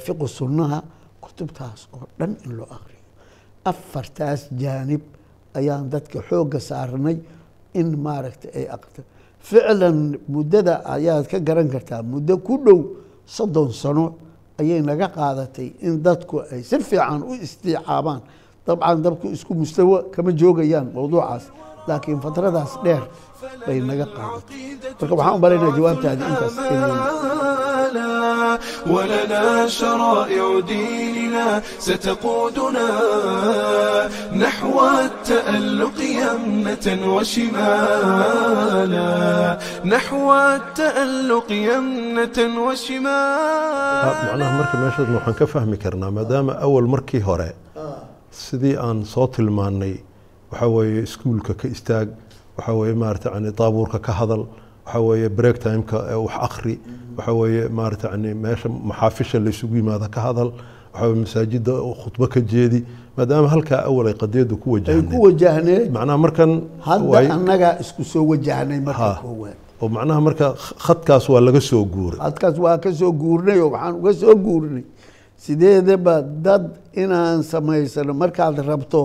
fiqu 0.04 0.26
sunnaha 0.28 0.78
kutubtaas 1.24 1.88
oo 1.96 2.04
dhan 2.18 2.36
in 2.44 2.52
loo 2.58 2.68
akhriyo 2.76 2.91
afartaas 3.70 4.40
jaanib 4.62 5.02
ayaan 5.58 5.84
dadka 5.92 6.18
xoogga 6.28 6.60
saarnay 6.68 7.16
in 7.80 7.88
maaragtay 8.04 8.50
ay 8.58 8.66
aqrito 8.76 9.02
ficlan 9.48 9.98
muddada 10.34 10.74
ayaad 10.94 11.24
ka 11.30 11.38
garan 11.48 11.68
kartaa 11.74 12.02
muddo 12.12 12.34
ku 12.46 12.54
dhow 12.64 12.78
soddon 13.36 13.70
sano 13.82 14.04
ayay 14.60 14.80
naga 14.90 15.08
qaadatay 15.16 15.68
in 15.86 15.94
dadku 16.06 16.34
ay 16.52 16.62
si 16.68 16.76
fiican 16.88 17.20
u 17.30 17.32
istiicaabaan. 17.46 18.20
Dabcan 18.66 18.98
dadku 19.04 19.26
isku 19.36 19.52
mustawo 19.60 19.96
kama 20.14 20.30
joogayaan 20.40 20.86
mowduucaas 20.94 21.44
laakiin 21.88 22.20
fatradaas 22.24 22.72
dheer 22.84 23.02
bay 23.66 23.78
naga 23.90 24.06
qaadatay. 24.16 24.60
Marka 25.00 25.14
waxaan 25.18 25.36
u 25.36 25.40
balaynaa 25.44 25.72
jawaabtaadi 25.78 26.22
intaas 26.30 26.56
لنا 27.92 28.58
ولنا 28.86 29.68
شرائع 29.68 30.60
ديننا 30.60 31.62
ستقودنا 31.78 32.88
نحو 34.44 34.74
التألق 35.04 35.98
يمنة 36.00 36.86
وشمالا 38.22 39.58
نحو 39.84 40.32
التألق 40.34 41.48
يمنة 41.52 42.38
وشمالا 42.66 44.12
معناها 44.26 44.52
marka 44.62 44.76
meeshaasna 44.82 45.16
waxaan 45.18 45.34
ka 45.40 45.46
fahmi 45.52 45.76
karnaa 45.84 46.10
maadaama 46.18 46.52
awal 46.66 46.86
markii 46.94 47.20
hore 47.28 47.50
sidii 48.44 48.76
aan 48.86 48.98
soo 49.14 49.26
tilmaannay 49.36 49.94
waxa 50.52 50.66
weeye 50.76 51.02
iskuulka 51.06 51.52
ka 51.60 51.66
istaag 51.74 52.08
waxa 52.58 52.72
weeye 52.80 52.94
maarata 53.02 53.28
yani 53.34 53.50
daabuurka 53.60 53.98
ka 54.06 54.12
hadal 54.20 54.42
waxaa 54.86 55.00
weeye 55.08 55.28
break 55.28 55.56
timeka 55.64 55.96
wax 56.18 56.34
akhri 56.48 56.74
waxaa 57.16 57.32
weeye 57.40 57.68
maarata 57.68 58.08
yani 58.10 58.34
meesha 58.34 58.68
maxaafisha 58.68 59.38
laysugu 59.40 59.76
yimaada 59.76 60.08
ka 60.14 60.20
hadal 60.20 60.50
waxaa 60.94 61.14
masaajida 61.22 61.72
khudbo 62.02 62.26
ka 62.32 62.40
jeedi 62.40 62.84
maadaama 63.16 63.48
halkaa 63.48 63.80
awal 63.88 64.06
ay 64.10 64.14
qadiyadu 64.22 64.56
ku 64.62 64.68
wajahneed 64.74 65.10
ku 65.10 65.22
wajahneed 65.26 65.84
macnaha 65.96 66.18
markan 66.24 66.50
hadda 66.86 67.18
annagaa 67.36 67.74
isku 67.82 68.02
soo 68.04 68.24
wajahnay 68.32 68.80
marka 68.80 69.10
koowaad. 69.22 69.56
Oo 69.82 69.88
macnaha 69.96 70.20
marka 70.26 70.46
khadkaas 70.86 71.24
waa 71.32 71.40
laga 71.46 71.60
soo 71.60 71.84
guuray. 71.94 72.18
Hadkaas 72.26 72.56
waa 72.64 72.78
ka 72.84 72.90
soo 73.00 73.12
guurnay 73.22 73.58
oo 73.60 73.70
waxaan 73.74 73.94
uga 74.00 74.12
soo 74.20 74.34
guurnay 74.46 74.84
sideedaba 75.44 76.22
dad 76.22 76.64
inaan 77.02 77.42
samaysano 77.42 78.12
markaad 78.14 78.58
rabto 78.70 79.02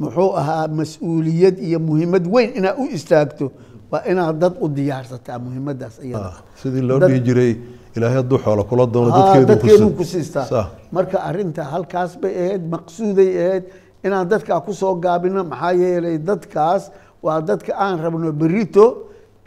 muxuu 0.00 0.30
ahaa 0.40 0.68
mas'uuliyad 0.78 1.56
iyo 1.66 1.78
muhiimad 1.88 2.24
weyn 2.34 2.50
inaad 2.58 2.76
u 2.82 2.84
istaagto 2.96 3.46
waa 3.90 4.02
inaad 4.10 4.36
dad 4.42 4.54
u 4.64 4.66
diyaarsataa 4.78 5.38
muhiimadaas 5.44 5.96
iyada. 6.06 6.26
Ah, 6.32 6.38
sidii 6.60 6.82
loo 6.88 6.98
dhihi 7.08 7.20
jiray 7.28 7.52
ilaahay 7.96 8.16
hadduu 8.20 8.38
xoolo 8.44 8.62
kula 8.70 8.84
doono 8.94 9.10
dadkeedu 9.18 9.46
dadkeeduu 9.52 9.90
ku 9.90 9.96
ku 9.98 10.04
si- 10.04 10.10
siistaa 10.24 10.66
marka 10.96 11.16
arinta 11.28 11.62
halkaas 11.72 12.12
bay 12.22 12.32
ahayd 12.44 12.62
maqsuuday 12.74 13.30
ahayd 13.44 13.64
inaan 14.06 14.26
dadkaa 14.32 14.60
ku 14.66 14.72
soo 14.80 14.94
gaabino 15.04 15.40
maxaa 15.52 15.72
yeelay 15.82 16.16
dadkaas 16.30 16.82
waa 17.24 17.38
dadka 17.50 17.72
aan 17.84 17.96
rabno 18.04 18.32
berito 18.42 18.84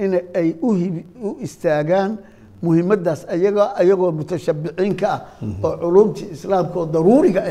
in 0.03 0.12
ay 0.39 0.50
u 0.67 1.29
istaagaan 1.48 2.12
muhiimadaas 2.63 3.21
ayagoo 3.81 4.11
mutashabiciin 4.19 4.93
ka 5.01 5.07
ah 5.15 5.21
oo 5.63 5.77
culumtii 5.83 6.27
islaamka 6.35 6.75
oo 6.79 6.85
daruuriga 6.85 7.41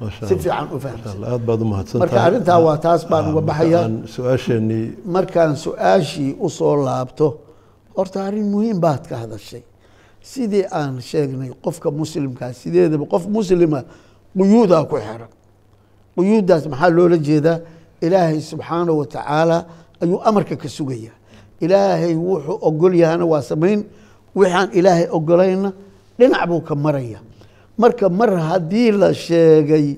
Masha 0.00 0.26
si 0.28 0.34
fiican 0.36 0.68
u 0.74 0.74
Masha 0.76 0.80
fahamsan. 0.84 1.12
Allah, 1.16 1.28
aad 1.34 1.42
baad 1.48 1.60
u 1.62 1.64
mahadsan 1.72 1.98
marka 2.02 2.14
tahay. 2.16 2.28
arrintaa 2.28 2.58
waa 2.66 2.76
taas 2.84 3.02
baan 3.10 3.24
uga 3.32 3.40
su'aasheenii 4.14 4.84
markaan 5.16 5.52
su'aashii 5.64 6.30
u 6.40 6.48
soo 6.58 6.74
laabto 6.86 7.26
horta 7.96 8.18
arrin 8.28 8.46
muhiim 8.54 8.78
baad 8.80 9.02
ka 9.10 9.16
hadashay. 9.22 9.62
Sidii 10.32 10.64
aan 10.70 11.00
sheegnay 11.00 11.50
qofka 11.64 11.88
muslimkaa 11.90 12.52
sideedaba 12.60 13.04
qof 13.12 13.24
muslima 13.36 13.80
quyuudaa 14.38 14.84
ku 14.90 14.96
xiran. 15.06 15.30
Quyuuddaas 16.16 16.64
maxaa 16.72 16.90
loola 16.96 17.16
jeedaa? 17.28 17.58
Ilaahay 18.02 18.40
subxaanahu 18.40 18.98
wa 19.00 19.06
tacaala 19.06 19.58
ayuu 20.02 20.20
amarka 20.28 20.56
ka 20.56 20.68
sugayaa. 20.68 21.14
Ilaahay 21.60 22.14
wuxuu 22.14 22.58
ogol 22.68 22.94
yahana 23.02 23.24
waa 23.32 23.42
samayn 23.42 23.80
wixaan 24.38 24.68
ilaahay 24.78 25.06
ogolayna 25.16 25.70
dhinac 26.18 26.42
buu 26.48 26.60
ka 26.68 26.74
maraya. 26.74 27.18
Marka 27.78 28.08
mar 28.08 28.30
haddii 28.48 28.90
la 28.92 29.10
sheegay 29.14 29.96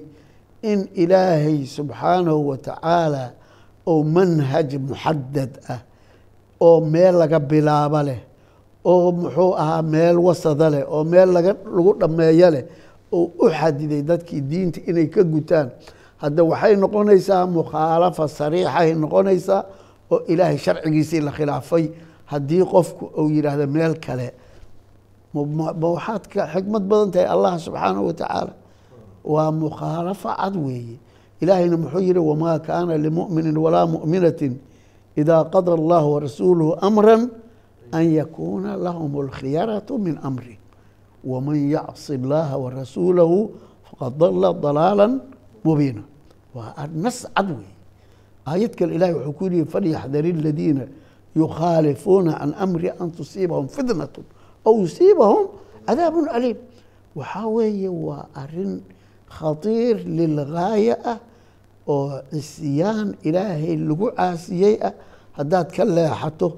in 0.63 0.89
ilaahay 0.95 1.67
subxaanahu 1.67 2.49
wa 2.51 2.57
tacaala 2.57 3.25
oo 3.87 4.03
manhaj 4.05 4.71
muxadad 4.89 5.53
ah 5.69 5.81
oo 6.61 6.81
meel 6.81 7.15
laga 7.21 7.39
bilaabo 7.51 8.01
leh 8.09 8.21
oo 8.85 9.13
muxuu 9.13 9.53
ahaa 9.63 9.83
meel 9.83 10.17
wasada 10.27 10.71
leh 10.75 10.83
oo 10.89 11.05
meel 11.05 11.29
laga 11.37 11.53
lagu 11.77 11.93
dhammeeyo 12.01 12.49
leh 12.55 12.65
oo 13.13 13.29
u 13.45 13.47
xadiday 13.59 14.03
dadkii 14.03 14.41
diinta 14.51 14.81
inay 14.89 15.07
ka 15.15 15.23
gutaan 15.33 15.69
hadda 16.23 16.43
waxay 16.51 16.75
noqonaysaa 16.83 17.45
mukhaalafa 17.57 18.25
sariixay 18.39 18.95
noqonaysaa 19.03 19.61
oo 20.13 20.19
ilaahay 20.33 20.59
sharcigiisii 20.65 21.21
la 21.27 21.33
khilaafay 21.37 21.85
haddii 22.31 22.65
qofku 22.73 23.05
uu 23.21 23.29
yidhaahdo 23.31 23.67
meel 23.67 23.95
kale 24.07 24.29
ma- 25.35 25.75
waxaad 25.75 26.23
xikmad 26.55 26.83
badan 26.91 27.11
tahay 27.15 27.27
allah 27.35 27.53
subxaanahu 27.59 28.07
wa 28.11 28.15
tacaala. 28.15 28.53
Waa 29.25 29.51
mukhaalafa 29.51 30.31
cad 30.41 30.55
weeye. 30.57 30.97
Ilaahayna 31.41 31.77
muxuu 31.77 32.01
yihi 32.07 32.19
wamaa 32.31 32.59
kaana 32.59 32.97
limuminin 32.97 33.57
walaa 33.65 33.87
muminatin 33.87 34.55
idaa 35.17 35.45
qada 35.53 35.73
allahu 35.75 36.09
warasuuluhu 36.15 36.73
amra 36.81 37.17
an 37.93 38.05
yakuuna 38.19 38.77
lahum 38.77 39.11
alkhiyaratu 39.25 39.99
min 39.99 40.19
amri. 40.23 40.59
Waman 41.25 41.57
yacsi 41.75 42.15
allaha 42.21 42.55
warasuulahu 42.65 43.39
faqad 43.91 44.13
dala 44.21 44.53
dalaala 44.65 45.07
mubiina. 45.65 46.03
Waa 46.55 46.87
nas 46.95 47.27
cad 47.35 47.49
weeye. 47.51 47.75
Aayad 48.47 48.73
kale 48.79 48.93
ilahay 48.95 49.15
wuxuu 49.19 49.33
ku 49.39 49.45
yihi 49.51 49.65
falyaxdari 49.65 50.31
aladiina 50.37 50.85
an 53.03 53.11
tusiibahum 53.17 53.67
fitnatu 53.69 54.21
aw 54.67 54.75
yusiibahum 54.83 55.49
cadaabun 55.87 56.29
aliim 56.37 56.59
waxaa 57.17 57.47
weeye 57.57 57.89
waa 57.89 58.27
arrin 58.43 58.83
khatiir 59.37 59.97
lilgaaya 60.19 60.97
ah 61.13 61.19
oo 61.89 62.23
cisyaan 62.33 63.15
ilaahay 63.29 63.77
lagu 63.89 64.07
caasiyey 64.19 64.77
ah 64.89 64.93
haddaad 65.39 65.69
ka 65.77 65.85
leexato 65.85 66.49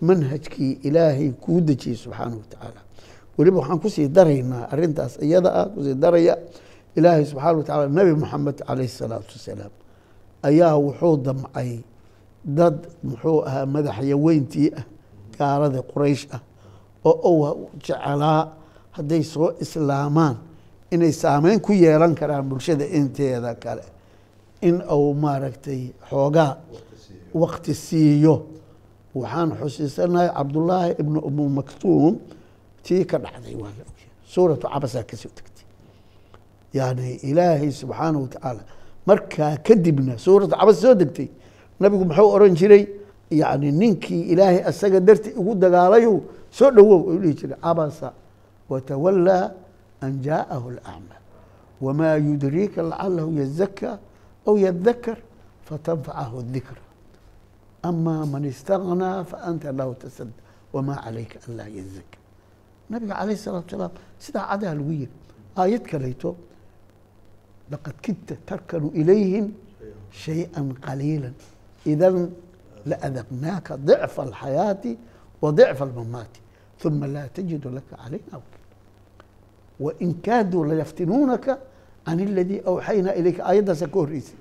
manhajkii 0.00 0.72
ilaahay 0.88 1.30
kuu 1.42 1.60
dejiyey 1.60 1.96
subxaanahu 1.96 2.40
wa 2.44 2.48
tacaala 2.52 2.80
weliba 3.38 3.58
waxaan 3.60 3.80
ku 3.84 3.88
sii 3.90 4.08
daraynaa 4.08 4.68
arintaas 4.72 5.18
iyada 5.26 5.50
ah 5.60 5.66
ku 5.72 5.80
sii 5.84 5.94
daraya 5.96 6.34
ilaahay 6.96 7.24
subxaana 7.24 7.56
wa 7.58 7.64
tacaala 7.64 7.88
nabi 7.88 8.12
dad 12.46 12.86
muxuu 13.04 13.42
ahaa 13.48 13.66
madaxyaweyntii 13.66 14.68
ah 14.78 14.84
gaalada 15.38 15.82
quraysh 15.82 16.24
ah 16.36 16.40
oo 17.04 17.32
uu 17.32 17.70
jecelaa 17.84 18.52
hadday 18.96 19.22
soo 19.22 19.48
islaamaan 19.64 20.36
inay 20.90 21.12
saameyn 21.12 21.60
ku 21.60 21.72
yeelan 21.72 22.14
karaan 22.14 22.44
bulshada 22.48 22.84
inteeda 22.98 23.54
kale. 23.54 23.82
In 24.62 24.82
uu 24.96 25.14
maaragtay 25.14 25.82
xoogaa 26.10 26.56
wakti 27.34 27.74
siiyo. 27.74 28.36
Waxaan 29.14 29.50
xusiisanahay 29.60 30.28
cabdullaahi 30.36 30.90
ibnu 31.00 31.18
umu 31.28 31.48
maktuum 31.58 32.14
tii 32.84 33.04
ka 33.10 33.18
dhacday 33.18 33.54
waa 33.62 33.72
suuratu 34.32 34.66
cabasaa 34.72 35.02
ka 35.10 35.16
soo 35.16 35.30
tegtay 35.36 35.64
yani 36.78 37.14
ilaahay 37.28 37.70
subxaanahu 37.72 38.22
wa 38.22 38.28
tacaala 38.28 38.62
markaa 39.08 39.56
kadibna 39.66 40.18
suuratu 40.18 40.54
cabas 40.56 40.80
soo 40.82 40.94
degtay 40.94 41.28
nabigu 41.80 42.04
muxuu 42.04 42.28
oran 42.36 42.54
jiray 42.54 42.84
yani 43.30 43.72
ninkii 43.72 44.22
ilaahay 44.32 44.62
asaga 44.70 45.00
darti 45.00 45.30
ugu 45.40 45.54
dagaalayo 45.54 46.22
soo 46.50 46.70
dhowow 46.70 47.00
u 47.10 47.18
dhihi 47.22 47.34
jiray 47.34 47.58
cabasa 47.60 48.12
watawallaa 48.70 49.50
an 50.00 50.12
jaa'ahu 50.22 50.66
alacmaa 50.74 51.20
wamaa 51.80 52.16
yudriika 52.16 52.82
lacalahu 52.82 53.30
yazakaa 53.40 53.98
aw 54.46 54.54
yadakar 54.58 55.18
fatanfacahu 55.68 56.42
dikra 56.54 56.82
ama 57.82 58.26
man 58.26 58.44
istaghnaa 58.44 59.24
faanta 59.24 59.72
lahu 59.72 59.94
tasad 59.94 60.30
wamaa 60.72 60.98
calayka 61.04 61.38
an 61.48 61.50
laa 61.58 61.68
yazaka 61.78 62.16
nabiga 62.90 63.14
calayh 63.20 63.38
salaatu 63.38 63.70
salaam 63.76 63.92
sidaa 64.18 64.46
cadaa 64.50 64.74
lagu 64.78 64.92
yiri 64.92 65.14
aayad 65.60 65.82
kalayto 65.90 66.30
laqad 67.72 67.96
kidta 68.06 68.34
tarkanu 68.48 68.88
ilayhim 69.00 69.46
shayئa 70.22 70.60
qaliila 70.86 71.30
idan 71.85 72.15
laadaqnaaka 72.85 73.77
ضicfa 73.77 74.21
alxayaati 74.27 74.91
wa 75.41 75.51
ضicfa 75.51 75.83
almamaati 75.89 76.41
ثuma 76.81 77.07
laa 77.07 77.27
tajidu 77.35 77.69
laka 77.69 77.95
calayna 77.95 78.33
wakila 78.41 78.67
wain 79.79 80.11
kaaduu 80.25 80.63
layaftinuunaka 80.69 81.51
can 82.05 82.19
اladii 82.19 82.61
awxaynaa 82.69 83.13
ilayka 83.19 83.41
aayaddaasa 83.49 83.87
ka 83.87 83.97
horreysay 83.99 84.37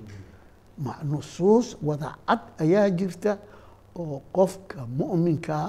ma 0.85 0.93
nusuus 1.11 1.77
wada 1.89 2.11
cad 2.29 2.41
ayaa 2.65 2.89
jirta 2.99 3.39
oo 4.01 4.23
qofka 4.37 4.87
mu'minkaa 5.01 5.69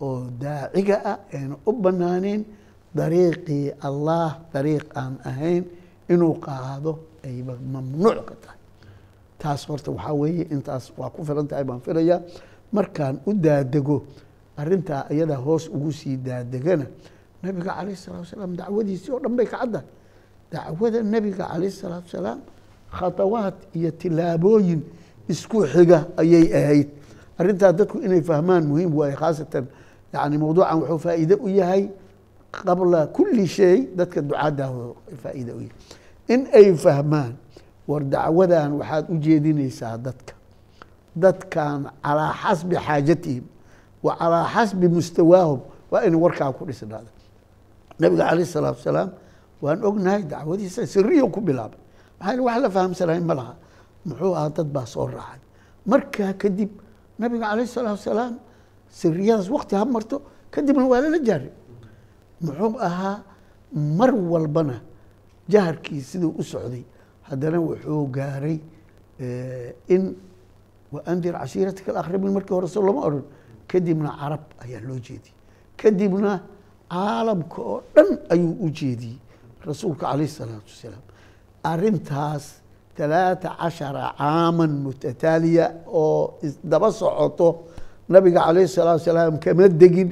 oo 0.00 0.20
daaciga 0.42 0.96
ah 1.10 1.18
ayna 1.36 1.56
u 1.66 1.72
banaaneen 1.72 2.42
dariiqii 2.94 3.64
allah 3.88 4.28
dariiq 4.54 4.86
taas 9.39 9.65
horta 9.69 9.91
waxaa 9.91 10.13
weeye 10.13 10.43
intaas 10.51 10.91
waa 10.97 11.09
ku 11.09 11.23
filan 11.25 11.47
tahay 11.47 11.63
baan 11.63 11.79
filayaa. 11.81 12.21
Markaan 12.71 13.19
u 13.25 13.33
daadego 13.33 14.03
arintaa 14.57 15.05
iyadaa 15.13 15.37
hoos 15.39 15.67
ugu 15.69 15.91
sii 15.91 16.17
daadegana 16.17 16.85
nabiga 17.43 17.71
calayh 17.77 17.95
salatu 17.95 18.21
wasalaam 18.25 18.55
dacwadiisii 18.57 19.11
oo 19.13 19.19
dhan 19.19 19.35
bay 19.37 19.45
ka 19.45 19.57
caddahay 19.61 19.85
dacwada 20.51 20.99
nebiga 21.03 21.45
calayh 21.47 21.71
salaatu 21.71 22.05
wasalaam 22.09 22.39
khatawaad 22.91 23.55
iyo 23.77 23.91
tilaabooyin 23.91 24.81
isku 25.29 25.63
xiga 25.67 26.07
ayay 26.17 26.49
ahayd. 26.59 26.87
Arrintaa 27.37 27.71
dadku 27.71 27.99
inay 28.01 28.21
fahmaan 28.21 28.65
muhiim 28.67 28.91
waaye 28.97 29.15
khaasatan 29.15 29.65
yani 30.13 30.35
mawduucan 30.41 30.77
wuxuu 30.81 30.97
faa'iide 31.05 31.35
u 31.37 31.47
yahay 31.47 31.89
qabla 32.51 33.07
kuli 33.13 33.45
shay 33.47 33.87
dadka 33.95 34.21
ducaadda 34.21 34.65
faa'iida 35.23 35.51
u 35.53 35.61
yahay 35.61 35.75
in 36.33 36.47
ay 36.53 36.73
fahmaan 36.75 37.35
war 37.87 38.01
dacwadan 38.13 38.71
waxaad 38.79 39.05
u 39.09 39.15
jeedinaysaa 39.25 39.97
dadka. 40.05 40.33
Dadkan 41.15 41.89
calaa 42.03 42.33
xasbi 42.41 42.75
xaajatihim 42.85 43.45
wa 44.05 44.11
calaa 44.19 44.45
xasbi 44.53 44.87
mustawaahum 44.87 45.59
waa 45.91 46.01
inay 46.07 46.19
warkaa 46.25 46.51
ku 46.57 46.65
dhisnaada 46.69 47.09
nabiga 47.99 48.23
calayh 48.29 48.45
salaatu 48.45 48.77
wasalaam 48.81 49.09
waan 49.63 49.79
ognahay 49.89 50.21
dacwadiisa 50.31 50.85
siriyo 50.93 51.25
ku 51.33 51.39
bilaabay. 51.41 51.79
Maxaa 52.19 52.41
wax 52.45 52.57
la 52.63 52.69
fahamsanahay 52.75 53.21
ma 53.29 53.33
laha. 53.39 53.53
Muxuu 54.05 54.33
ahaa 54.37 54.49
dad 54.55 54.67
baa 54.75 54.85
soo 54.85 55.07
raacay. 55.07 55.41
Markaa 55.91 56.33
kadib 56.41 56.69
nabiga 57.19 57.45
calayh 57.49 57.65
salaatu 57.75 57.97
wasalaam 58.03 58.33
siriyadaas 58.99 59.49
wakti 59.55 59.73
ha 59.75 59.85
marto 59.85 60.17
kadibna 60.53 60.85
waa 60.91 61.01
lala 61.03 61.19
jaaray 61.27 61.51
muxuu 62.45 62.77
ahaa 62.87 63.15
mar 63.99 64.11
walbana 64.31 64.75
jaharkii 65.49 66.01
siduu 66.09 66.31
u 66.37 66.43
socday 66.51 66.83
haddana 67.29 67.57
wuxuu 67.67 68.03
gaaray 68.17 68.57
in 69.95 70.03
waandir 70.93 71.33
cashiiratka 71.41 71.89
alaqrabiin 71.93 72.33
markii 72.37 72.55
hore 72.57 72.67
so 72.67 72.81
lama 72.87 73.01
odhan 73.07 73.23
kadibna 73.71 74.09
carab 74.19 74.43
ayaa 74.63 74.81
loo 74.87 74.99
jeediyey. 75.07 75.35
Kadibna 75.81 76.31
caalamka 76.93 77.59
oo 77.71 77.79
dhan 77.95 78.09
ayuu 78.33 78.53
u 78.65 78.67
jeediyey 78.79 79.17
rasuulka 79.69 80.03
calayh 80.11 80.29
salaatu 80.39 80.69
wasalaam. 80.73 81.03
Arintaas 81.71 82.45
talaata 82.97 83.49
cashara 83.61 84.05
caaman 84.17 84.71
mutataaliya 84.85 85.65
oo 86.01 86.39
isdaba 86.47 86.89
socoto 86.99 87.47
nabiga 88.09 88.39
calayh 88.47 88.67
salaatu 88.77 88.99
wasalaam 89.03 89.35
kama 89.43 89.65
degin 89.81 90.09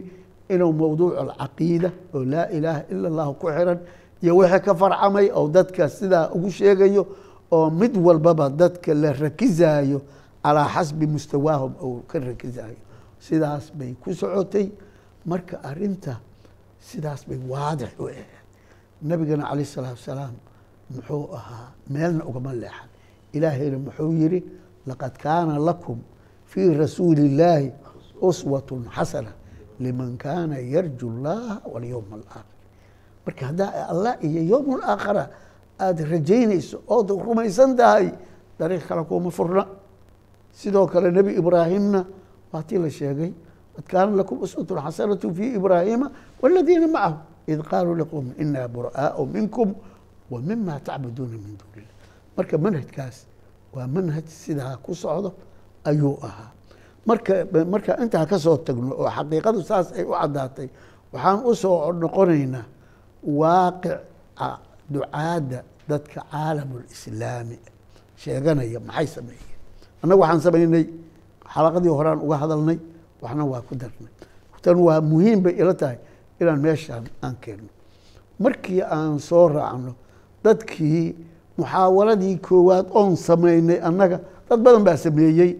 inuu 0.53 0.73
mowduuc 0.81 1.13
alcaqiida 1.23 1.89
oo 2.15 2.23
laa 2.33 2.47
ilaaha 2.57 2.81
ila 2.91 3.07
allahu 3.11 3.33
ku 3.41 3.45
xiran 3.55 3.79
iyo 4.21 4.37
wixii 4.37 4.59
ka 4.65 4.73
farcamay 4.75 5.27
oo 5.33 5.47
dadka 5.49 5.89
sidaa 5.89 6.29
ugu 6.35 6.49
sheegayo 6.51 7.03
oo 7.51 7.69
mid 7.69 7.97
walbaba 7.97 8.49
dadka 8.49 8.93
la 8.93 9.13
rakizaayo 9.13 10.01
calaa 10.43 10.67
xasbi 10.75 11.05
mustawaahum 11.07 11.73
ou 11.81 12.01
ka 12.07 12.19
rakizaayo. 12.19 12.77
Sidaas 13.19 13.71
bay 13.73 13.95
ku 14.01 14.13
socotay. 14.13 14.69
Marka 15.25 15.57
arinta 15.63 16.19
sidaas 16.79 17.25
bay 17.27 17.39
waadix 17.49 17.89
u 17.99 18.05
ahayd. 18.07 18.29
Nabigana 19.01 19.43
calayh 19.49 19.65
salaatu 19.65 19.97
wasalaam 20.01 20.35
muxuu 20.93 21.25
ahaa 21.33 21.67
meelna 21.89 22.23
ugama 22.29 22.53
leexan. 22.53 22.89
Ilaahayna 23.33 23.77
muxuu 23.85 24.13
yidhi 24.21 24.39
laqad 24.87 25.17
kaana 25.17 25.57
lakum 25.59 25.99
fii 26.45 26.73
rasuuli 26.77 27.25
illaahi 27.29 27.71
uswatun 28.21 28.85
xasana 28.95 29.31
liman 29.79 30.17
kaana 30.17 30.59
yarju 30.59 31.09
llaha 31.23 31.61
walyowma 31.73 32.15
alaakhir 32.21 32.54
marka 33.25 33.45
haddaa 33.45 33.87
allah 33.89 34.17
iyo 34.21 34.41
yowm 34.43 34.77
alaakhara 34.77 35.29
aada 35.79 36.05
rajaynayso 36.05 36.83
ood 36.87 37.09
rumaysan 37.09 37.75
tahay 37.75 38.11
dariiq 38.59 38.87
kale 38.87 39.03
kuma 39.03 39.31
furna. 39.31 39.65
Sidoo 40.51 40.87
kale 40.87 41.11
nebi 41.11 41.35
ibraahimna 41.35 42.05
waa 42.51 42.63
tii 42.63 42.77
la 42.79 42.89
sheegay 42.89 43.33
qad 43.75 43.85
kaana 43.87 44.15
lakum 44.15 44.39
uswatun 44.41 44.79
xasanatu 44.79 45.33
fi 45.35 45.55
ibraahiima 45.59 46.11
waladiina 46.41 46.87
macahu 46.87 47.17
id 47.47 47.59
qaaluu 47.69 47.95
liqowmi 47.95 48.31
inaa 48.39 48.67
bur'aau 48.67 49.25
minkum 49.25 49.75
wa 50.31 50.39
tacbuduuna 50.79 51.37
min 51.37 51.57
duuni 51.59 51.87
marka 52.37 52.57
manhajkaas 52.57 53.27
waa 53.75 53.87
manhaj 53.87 54.25
sidaa 54.27 54.77
ku 54.79 54.95
socdo 54.95 55.35
ayuu 55.83 56.17
ahaa. 56.23 56.51
Marka 57.05 57.45
marka 57.67 57.97
intaa 58.01 58.25
ka 58.25 58.39
soo 58.39 58.57
tagno 58.57 58.95
oo 58.95 59.09
xaqiiqadu 59.09 59.61
saas 59.61 59.91
ay 59.91 60.03
u 60.07 60.15
caddaatay 60.15 60.69
waxaan 61.13 61.43
u 61.45 61.53
soo 61.55 61.91
noqonaynaa 61.91 62.65
waaqica 63.25 64.59
ducaadda 64.93 65.59
dadka 65.89 66.19
caalamulislaami 66.31 67.57
sheeganaya 68.21 68.79
maxay 68.79 69.07
sameeyeen? 69.07 69.57
Annagu 70.03 70.21
waxaan 70.21 70.41
samaynay 70.45 70.85
xalaqadii 71.53 71.93
horaan 71.97 72.19
uga 72.25 72.37
hadalnay 72.41 72.77
waxna 73.21 73.43
waa 73.51 73.61
ku 73.67 73.75
darnay. 73.75 74.11
Tan 74.61 74.77
waa 74.87 75.01
muhiim 75.01 75.39
bay 75.43 75.53
ila 75.61 75.73
tahay 75.73 75.97
inaan 76.41 76.59
meeshaan 76.61 77.03
aan 77.23 77.35
keenno 77.41 77.69
markii 78.39 78.81
aan 78.81 79.19
soo 79.19 79.47
raacno 79.49 79.93
dadkii 80.43 81.15
muxaawaladii 81.57 82.35
koowaad 82.47 82.87
oon 82.93 83.15
samaynay 83.15 83.79
annaga 83.87 84.19
dad 84.49 84.59
badan 84.65 84.83
baa 84.83 84.97
sameeyey. 84.97 85.51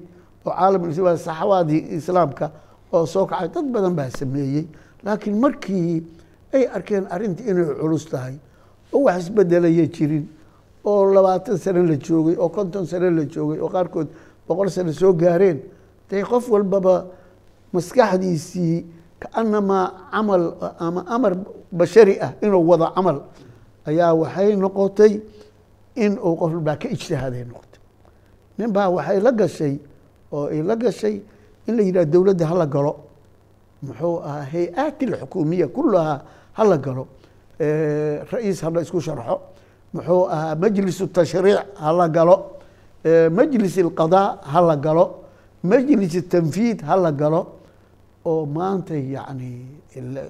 Oo 0.46 0.52
caalam 0.54 0.92
saxawaadii 0.94 1.82
islaamka 1.98 2.52
oo 2.94 3.06
soo 3.06 3.26
kacay 3.26 3.48
dad 3.56 3.66
badan 3.74 3.94
baa 3.96 4.10
sameeyey. 4.20 4.66
Laakiin 5.06 5.38
markii 5.40 6.04
ay 6.54 6.68
arkeen 6.68 7.06
arrintii 7.10 7.50
inay 7.50 7.66
culus 7.80 8.06
tahay. 8.10 8.36
Oo 8.94 9.04
wax 9.06 9.18
isbedelaya 9.28 9.86
jirin. 9.88 10.26
Oo 10.86 11.06
labaatan 11.14 11.58
sano 11.58 11.84
la 11.84 11.96
joogay 11.98 12.36
oo 12.38 12.50
konton 12.50 12.86
sano 12.86 13.10
la 13.10 13.24
joogay 13.26 13.60
oo 13.60 13.70
qaarkood 13.70 14.08
boqol 14.48 14.70
sano 14.70 14.92
soo 14.94 15.14
gaareen. 15.14 15.60
Dee 16.10 16.24
qof 16.24 16.50
walbaba 16.50 17.06
maskaxdiisii 17.74 18.86
kaanamaa 19.20 19.92
camal 20.12 20.44
ama 20.80 21.02
amar 21.08 21.34
bashari 21.72 22.20
ah 22.22 22.34
inuu 22.42 22.64
wado 22.70 22.88
camal 22.96 23.18
ayaa 23.86 24.14
waxay 24.14 24.56
noqotay 24.56 25.14
in 25.96 26.18
uu 26.20 26.36
qof 26.40 26.52
walbaa 26.54 26.76
ka 26.78 26.88
ijtihaaday 26.90 27.44
noqotay. 27.46 27.82
Nin 28.58 28.72
baa 28.72 28.90
waxay 28.90 29.20
la 29.20 29.32
gashay 29.32 29.80
oo 30.32 30.48
ay 30.48 30.62
la 30.62 30.76
gashay 30.76 31.22
in 31.68 31.76
la 31.78 31.84
yidhah 31.84 32.06
dowladda 32.06 32.46
hala 32.46 32.66
galo 32.68 32.94
muxuu 33.84 34.20
ahaa 34.24 34.46
hay'aati 34.54 35.06
alxukuumiya 35.06 35.68
kulahaa 35.68 36.22
hala 36.54 36.78
galo. 36.78 37.08
Ra'iis 37.60 38.62
hala 38.62 38.82
isku 38.82 39.02
sharxo. 39.02 39.40
Muxuu 39.94 40.24
ahaa 40.30 40.56
majlisu 40.56 41.08
tashriic 41.08 41.60
hala 41.76 42.08
galo. 42.10 42.38
Majlis 43.32 43.78
alqadaa 43.78 44.40
hala 44.54 44.76
galo. 44.76 45.06
Majlis 45.64 46.16
tanfiid 46.30 46.82
hala 46.82 47.12
galo. 47.12 47.42
Oo 48.26 48.46
maanta 48.46 48.96
yacni 48.96 49.52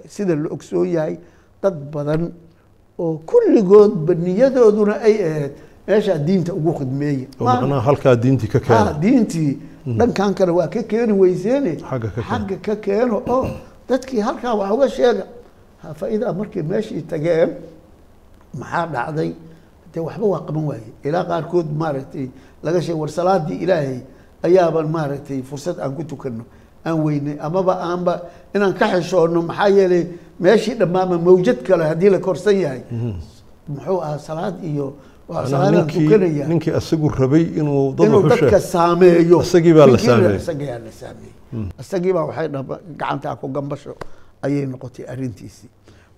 sida 0.07 0.35
la 0.35 0.49
ogsoon 0.51 0.87
yahay 0.95 1.17
dad 1.61 1.75
badan 1.93 2.31
oo 2.99 3.21
kulligoodba 3.25 4.13
niyadooduna 4.13 4.95
ay 5.07 5.15
ahayd 5.27 5.53
meeshaa 5.87 6.17
diinta 6.17 6.53
ugu 6.53 6.73
macnaha 7.39 7.81
halkaa 7.87 8.15
diintii 8.15 8.47
ka 8.47 8.59
ha 8.59 8.65
keena 8.65 8.93
diintii 8.99 9.57
dhankan 9.85 10.33
kale 10.33 10.51
waa 10.51 10.67
ka 10.67 10.81
keeni 10.83 11.13
weyseene. 11.13 11.77
Xagga 11.81 12.57
ka 12.65 12.75
keeno. 12.75 13.21
oo 13.27 13.47
dadkii 13.89 14.19
halkaa 14.19 14.53
wax 14.59 14.71
uga 14.75 14.87
sheega 14.89 15.25
faidaa 15.99 16.33
markay 16.33 16.63
meeshii 16.63 17.01
tageen 17.11 17.49
maxaa 18.59 18.85
dhacday? 18.93 19.31
Dee 19.93 19.99
waxba 20.07 20.25
waa 20.33 20.41
qaban 20.47 20.65
waaye 20.69 20.89
ilaa 21.03 21.23
qaarkood 21.29 21.67
maaragtay 21.81 22.27
laga 22.63 22.81
sheeg 22.81 22.97
war 22.97 23.09
salaadii 23.09 23.57
ilaahay 23.63 23.99
ayaaban 24.43 24.87
maaragtay 24.95 25.41
fursad 25.49 25.77
aan 25.79 25.93
ku 25.95 26.03
tukano 26.03 26.43
aan 26.85 26.97
weynay 27.05 27.37
amaba 27.39 27.73
aanba 27.89 28.13
inaan 28.55 28.73
ka 28.73 28.85
xishoono 28.93 29.41
maxaa 29.41 29.69
yeelay 29.69 30.03
meeshii 30.39 30.75
dhammaama 30.81 31.17
mawjad 31.27 31.59
kale 31.67 31.83
haddii 31.91 32.09
la 32.09 32.19
korsan 32.19 32.55
yahay. 32.63 32.81
Muxuu 33.69 33.99
ahaa 34.05 34.17
salaad 34.19 34.55
iyo 34.63 34.93
ninkii 36.49 36.71
asagu 36.71 37.09
rabay 37.09 37.43
inuu 37.59 37.93
dadka 38.29 38.59
saameeyo. 38.59 39.41
Isagii 39.41 39.73
baa 39.73 39.85
la 39.87 39.97
saameeyey. 39.97 40.37
waxay 42.13 42.47
gacantaa 42.99 43.35
ku 43.35 43.47
gambasho 43.47 43.95
ayay 44.43 44.65
noqotay 44.65 45.05
arrintiisii. 45.11 45.69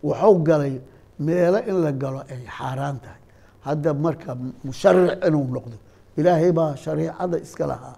Wuxuu 0.03 0.35
galay 0.43 0.73
meelo 1.19 1.59
in 1.69 1.77
la 1.83 1.91
galo 1.91 2.19
ay 2.31 2.41
xaaraan 2.57 2.97
tahay. 3.03 3.21
Hadda 3.65 3.93
marka 3.93 4.35
musharic 4.63 5.25
inuu 5.27 5.47
noqdo 5.55 5.77
ilaahay 6.17 6.51
baa 6.51 6.75
shariicada 6.75 7.37
iska 7.39 7.65
lahaa. 7.67 7.95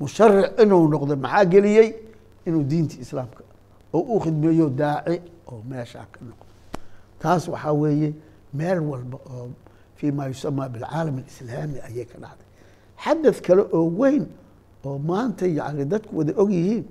Musharic 0.00 0.60
inuu 0.62 0.88
noqdo 0.88 1.16
maxaa 1.16 1.44
geliyey? 1.44 1.88
Inuu 2.46 2.62
diinta 2.70 2.96
islaamka 3.00 3.42
oo 3.92 4.00
u 4.16 4.20
khidmeeyo 4.20 4.68
daaci 4.68 5.20
oo 5.50 5.60
meeshaa 5.70 6.06
ka 6.12 6.18
noqdo. 6.28 6.46
Taas 7.20 7.48
waxaa 7.48 7.72
weeye 7.72 8.12
meel 8.54 8.80
walba 8.90 9.18
oo 9.34 9.48
fii 10.02 10.10
ma 10.18 10.24
yusamaa 10.32 10.68
bilcaalam 10.74 11.14
alislaami 11.22 11.78
ayay 11.88 12.04
ka 12.10 12.18
dhacday 12.24 12.48
xadad 13.04 13.36
kale 13.46 13.62
oo 13.78 13.86
weyn 14.00 14.24
oo 14.86 14.98
maanta 15.08 15.46
yani 15.58 15.84
dadku 15.92 16.12
wada 16.18 16.32
og 16.42 16.50
yihiin 16.58 16.84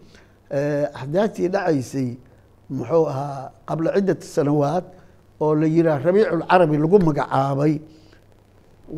axdaadtii 0.99 1.47
dhacaysay 1.55 2.09
muxuu 2.77 3.05
ahaa 3.11 3.51
qabla 3.67 3.89
ciddati 3.95 4.27
sanawaat 4.35 4.85
oo 5.43 5.51
la 5.61 5.67
yihaah 5.75 5.99
rabiiculcarabi 6.07 6.75
lagu 6.83 6.97
magacaabay 7.07 7.73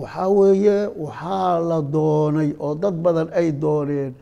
waxaa 0.02 0.30
weeye 0.40 0.78
waxaa 1.06 1.60
la 1.70 1.78
doonay 1.96 2.50
oo 2.66 2.74
dad 2.84 2.96
badan 3.06 3.28
ay 3.40 3.48
dooneen 3.64 4.14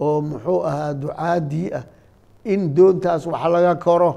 oo 0.00 0.18
muxuu 0.30 0.60
ahaa 0.70 0.92
ducaadii 1.02 1.68
ah 1.78 1.84
in 2.52 2.74
doontaas 2.76 3.22
wax 3.32 3.44
laga 3.54 3.72
koro 3.86 4.10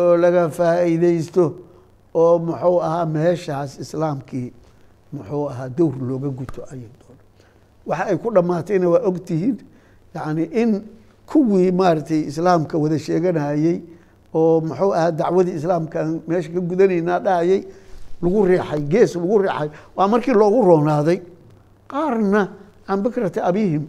oo 0.00 0.16
laga 0.22 0.42
faa'iidaysto 0.58 1.44
oo 2.14 2.38
muxuu 2.38 2.78
ahaa 2.82 3.06
meeshaas 3.06 3.78
islaamkii 3.78 4.52
muxuu 5.12 5.48
ahaa 5.50 5.68
dowr 5.68 5.94
looga 6.08 6.28
guto 6.28 6.60
ayay 6.72 6.88
doonay 7.00 7.26
waxa 7.86 8.04
ay 8.10 8.16
ku 8.22 8.28
dhammaatayna 8.34 8.86
waa 8.92 9.02
ogtihiin 9.10 9.56
yacni 10.14 10.44
in 10.62 10.70
kuwii 11.30 11.70
maaragtay 11.72 12.20
islaamka 12.30 12.78
wada 12.78 12.98
sheeganayey 12.98 13.76
oo 14.34 14.60
muxuu 14.60 14.92
ahaa 14.94 15.10
dacwadii 15.10 15.54
islaamkaan 15.60 16.20
meesha 16.28 16.50
ka 16.54 16.60
gudanaynaa 16.60 17.18
dhahayay 17.26 17.62
lagu 18.22 18.38
riixay 18.46 18.82
gees 18.92 19.14
lagu 19.16 19.38
riixay 19.42 19.68
waa 19.96 20.08
markii 20.12 20.34
loogu 20.40 20.60
roonaaday. 20.68 21.18
Qaarna 21.90 22.42
can 22.86 22.98
bikrati 23.02 23.40
abihim 23.40 23.84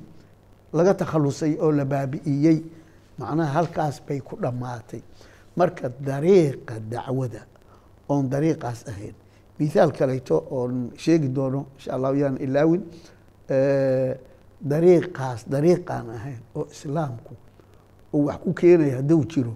laga 0.74 0.94
takhalusay 0.94 1.54
oo 1.62 1.72
la 1.72 1.86
baabi'iyey 1.86 2.58
macnaha 3.20 3.52
halkaas 3.62 4.02
bay 4.08 4.20
ku 4.22 4.36
dhammaatay. 4.44 5.02
Marka 5.58 5.90
dariiqa 6.08 6.80
dacwada 6.92 7.42
oon 8.12 8.24
dariiqaas 8.34 8.80
ahayn. 8.91 9.15
Mithaal 9.60 9.91
kaleyto 9.97 10.36
oon 10.58 10.74
sheegi 11.04 11.30
doono 11.38 11.60
insha 11.78 11.89
allahu 11.95 12.15
yaan 12.24 12.36
ilaawin 12.45 12.82
dariiqaas 14.71 15.39
dariiqaan 15.54 16.06
ahayn 16.17 16.39
oo 16.56 16.63
islaamku 16.76 17.34
uu 18.13 18.26
wax 18.28 18.38
ku 18.43 18.54
keenaya 18.60 18.95
hadduu 19.00 19.24
jiro 19.32 19.54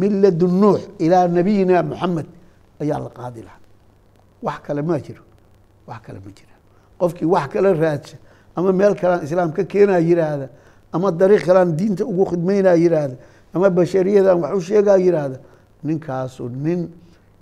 miladu 0.00 0.46
nuux 0.62 0.80
ilaa 1.04 1.26
nabiyina 1.28 1.82
moxamed 1.90 2.26
ayaa 2.82 2.98
la 3.04 3.10
qaadi 3.18 3.40
lahaa. 3.46 3.60
Wax 4.46 4.58
kale 4.66 4.82
ma 4.82 4.98
jiro 5.06 5.22
wax 5.88 6.00
kale 6.06 6.18
ma 6.24 6.30
jira. 6.36 6.54
Qofkii 7.00 7.28
wax 7.34 7.46
kale 7.52 7.70
raadsa 7.82 8.16
ama 8.56 8.72
meel 8.72 8.94
kalaan 9.00 9.22
islaam 9.24 9.52
ka 9.52 9.62
keenaa 9.72 9.98
yiraahda 10.08 10.48
ama 10.92 11.08
dariiq 11.20 11.42
kalaan 11.48 11.76
diinta 11.78 12.04
ugu 12.10 12.24
khidmaynaa 12.30 12.74
yiraahda 12.84 13.16
ama 13.54 13.70
bashariyadan 13.70 14.36
wax 14.42 14.52
u 14.58 14.60
sheegaa 14.60 14.96
yiraahda 15.06 15.38
ninkaasu 15.84 16.48
nin 16.48 16.80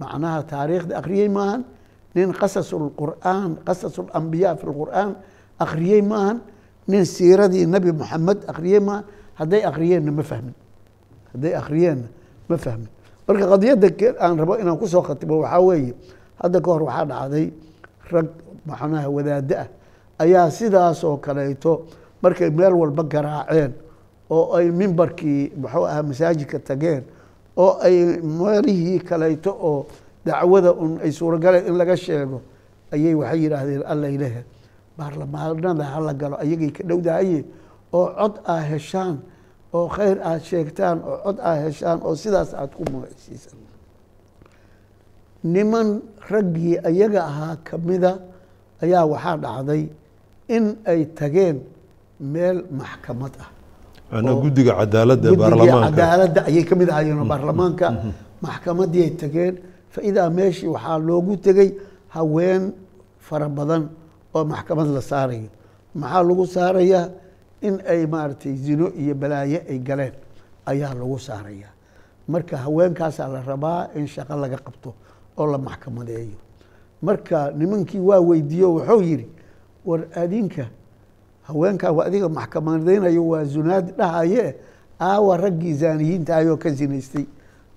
macnaha 0.01 0.43
taariikhda 0.43 0.99
akhriyey 1.01 1.29
maahan 1.29 1.63
nin 2.15 2.33
qasas 2.33 2.69
lqur'aan 2.73 3.57
qasas 3.67 3.95
lambiyaa 4.15 4.57
fi 4.61 4.67
lqur'aan 4.67 5.11
akhriyey 5.59 6.03
maahan 6.03 6.39
nin 6.89 7.05
siiradii 7.05 7.67
nebi 7.67 7.93
moxamed 7.93 8.39
akhriyey 8.53 8.81
maahan 8.81 9.05
hadday 9.39 9.63
akhriyeenna 9.71 10.13
ma 10.13 10.23
fahmin 10.23 10.55
hadday 11.33 11.53
akhriyeenna 11.61 12.09
ma 12.49 12.57
fahmin 12.57 12.89
marka 13.27 13.45
qadiyadda 13.53 13.89
aan 14.25 14.39
rabo 14.39 14.55
inaan 14.63 14.79
ku 14.79 14.87
soo 14.87 15.03
khatibo 15.03 15.39
waxaa 15.43 15.61
weeye 15.61 15.95
hadda 16.43 16.59
ka 16.61 16.69
hor 16.71 16.83
waxaa 16.89 17.05
dhacday 17.11 17.47
rag 18.13 18.29
macnaha 18.67 19.09
wadaaddo 19.17 19.55
ah 19.63 19.69
ayaa 20.19 20.51
sidaasoo 20.51 21.17
kaleeto 21.25 21.87
markay 22.23 22.51
meel 22.51 22.75
walba 22.75 23.03
garaaceen 23.03 23.73
oo 24.31 24.55
ay 24.57 24.71
mimbarkii 24.71 25.53
muxuu 25.57 25.85
ahaa 25.87 26.03
masaajidka 26.03 26.59
tageen 26.59 27.03
oo 27.57 27.73
ay 27.87 27.97
meelihii 28.39 28.99
kaleeto 29.09 29.51
oo 29.71 29.87
dacwada 30.27 30.73
un 30.73 30.99
ay 31.05 31.13
suuragaleen 31.13 31.67
in 31.71 31.77
laga 31.81 31.97
sheego 31.97 32.39
ayay 32.95 33.15
waxay 33.21 33.41
yidhaahdeen 33.45 33.83
alla 33.93 34.09
ilahe 34.17 34.41
baarlamaanada 34.99 35.85
hala 35.85 36.13
galo 36.21 36.37
ayagay 36.45 36.71
ka 36.77 36.83
dhowdahaye 36.89 37.45
oo 37.93 38.07
cod 38.19 38.35
aa 38.53 38.61
heshaan 38.71 39.17
oo 39.77 39.87
khayr 39.97 40.17
aad 40.31 40.43
sheegtaan 40.51 40.99
oo 41.11 41.17
cod 41.25 41.39
aa 41.49 41.55
heshaan 41.65 41.99
oo 42.07 42.15
sidaas 42.23 42.51
aad 42.55 42.71
ku 42.77 42.83
magacsiisan 42.93 43.59
niman 45.55 45.89
raggii 46.31 46.77
ayaga 46.89 47.21
ahaa 47.31 47.57
kamida 47.69 48.13
ayaa 48.85 49.05
waxaa 49.13 49.37
dhacday 49.45 49.83
in 50.57 50.65
ay 50.93 51.01
tageen 51.19 51.57
meel 52.33 52.59
maxkamad 52.79 53.35
ah 53.45 53.51
macnaa 54.13 54.35
guddiga 54.43 54.73
cadaaladda 54.81 55.27
ee 55.33 55.37
baarlamaanka. 55.43 56.41
ayay 56.49 56.65
ka 56.69 56.75
mid 56.81 56.89
ahaayeen 56.93 57.25
baarlamaanka 57.33 57.87
maxkamaddii 58.47 59.03
ay 59.07 59.11
tageen. 59.21 59.55
Faidaa 59.95 60.31
meeshii 60.39 60.69
waxaa 60.75 60.99
loogu 61.09 61.37
tegey 61.45 61.71
haween 62.15 62.63
fara 63.27 63.49
badan 63.49 63.83
oo 64.35 64.45
maxkamad 64.53 64.89
la 64.97 65.01
saarayo 65.11 65.49
maxaa 66.01 66.23
lagu 66.29 66.45
saarayaa 66.57 67.05
in 67.67 67.75
ay 67.93 68.07
maaragtay 68.13 68.55
zino 68.65 68.87
iyo 69.03 69.15
balaaye 69.15 69.59
ay 69.71 69.79
galeen 69.89 70.15
ayaa 70.71 70.95
lagu 71.01 71.19
saarayaa 71.19 71.73
marka 72.33 72.57
haweenkaasaa 72.65 73.29
la 73.35 73.41
rabaa 73.51 73.81
in 73.99 74.07
shaqo 74.15 74.35
laga 74.43 74.59
qabto 74.67 74.91
oo 75.39 75.47
la 75.53 75.59
maxkamadeeyo. 75.59 76.39
Marka 77.03 77.51
nimankii 77.59 78.01
waa 78.09 78.21
weydiiyo 78.29 78.69
wuxuu 78.75 79.03
yidhi 79.03 79.27
war 79.89 80.01
adinka 80.23 80.65
haweenkaa 81.49 81.93
waa 81.93 82.05
adiga 82.09 82.29
maxkamadeynayo 82.29 83.23
waa 83.29 83.45
zunaad 83.45 83.97
dhahaye 83.97 84.57
aawa 85.01 85.37
raggii 85.37 85.75
zaaniyiinta 85.75 86.37
ayoo 86.37 86.57
ka 86.57 86.71
zinaystay. 86.71 87.25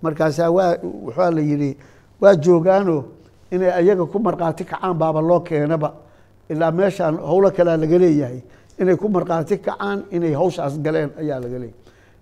Markaasaa 0.01 0.49
waa 0.51 0.77
waxaa 1.05 1.31
la 1.31 1.41
yidhi 1.41 1.77
waa 2.21 2.35
joogaano 2.35 3.03
inay 3.51 3.71
ayaga 3.71 4.05
ku 4.05 4.19
markhaati 4.19 4.63
kacaan 4.63 4.93
baaba 4.97 5.21
loo 5.21 5.39
keenaba. 5.39 5.93
Ilaa 6.49 6.71
meeshaan 6.71 7.17
howlo 7.17 7.51
kalea 7.51 7.77
laga 7.77 7.97
leeyahay. 7.97 8.39
Inay 8.79 8.95
ku 8.95 9.09
markhaati 9.09 9.57
kacaan 9.57 10.03
inay 10.11 10.33
hawshaas 10.33 10.79
galeen 10.79 11.09
ayaa 11.19 11.39
laga 11.39 11.57
leeyahay. 11.59 11.73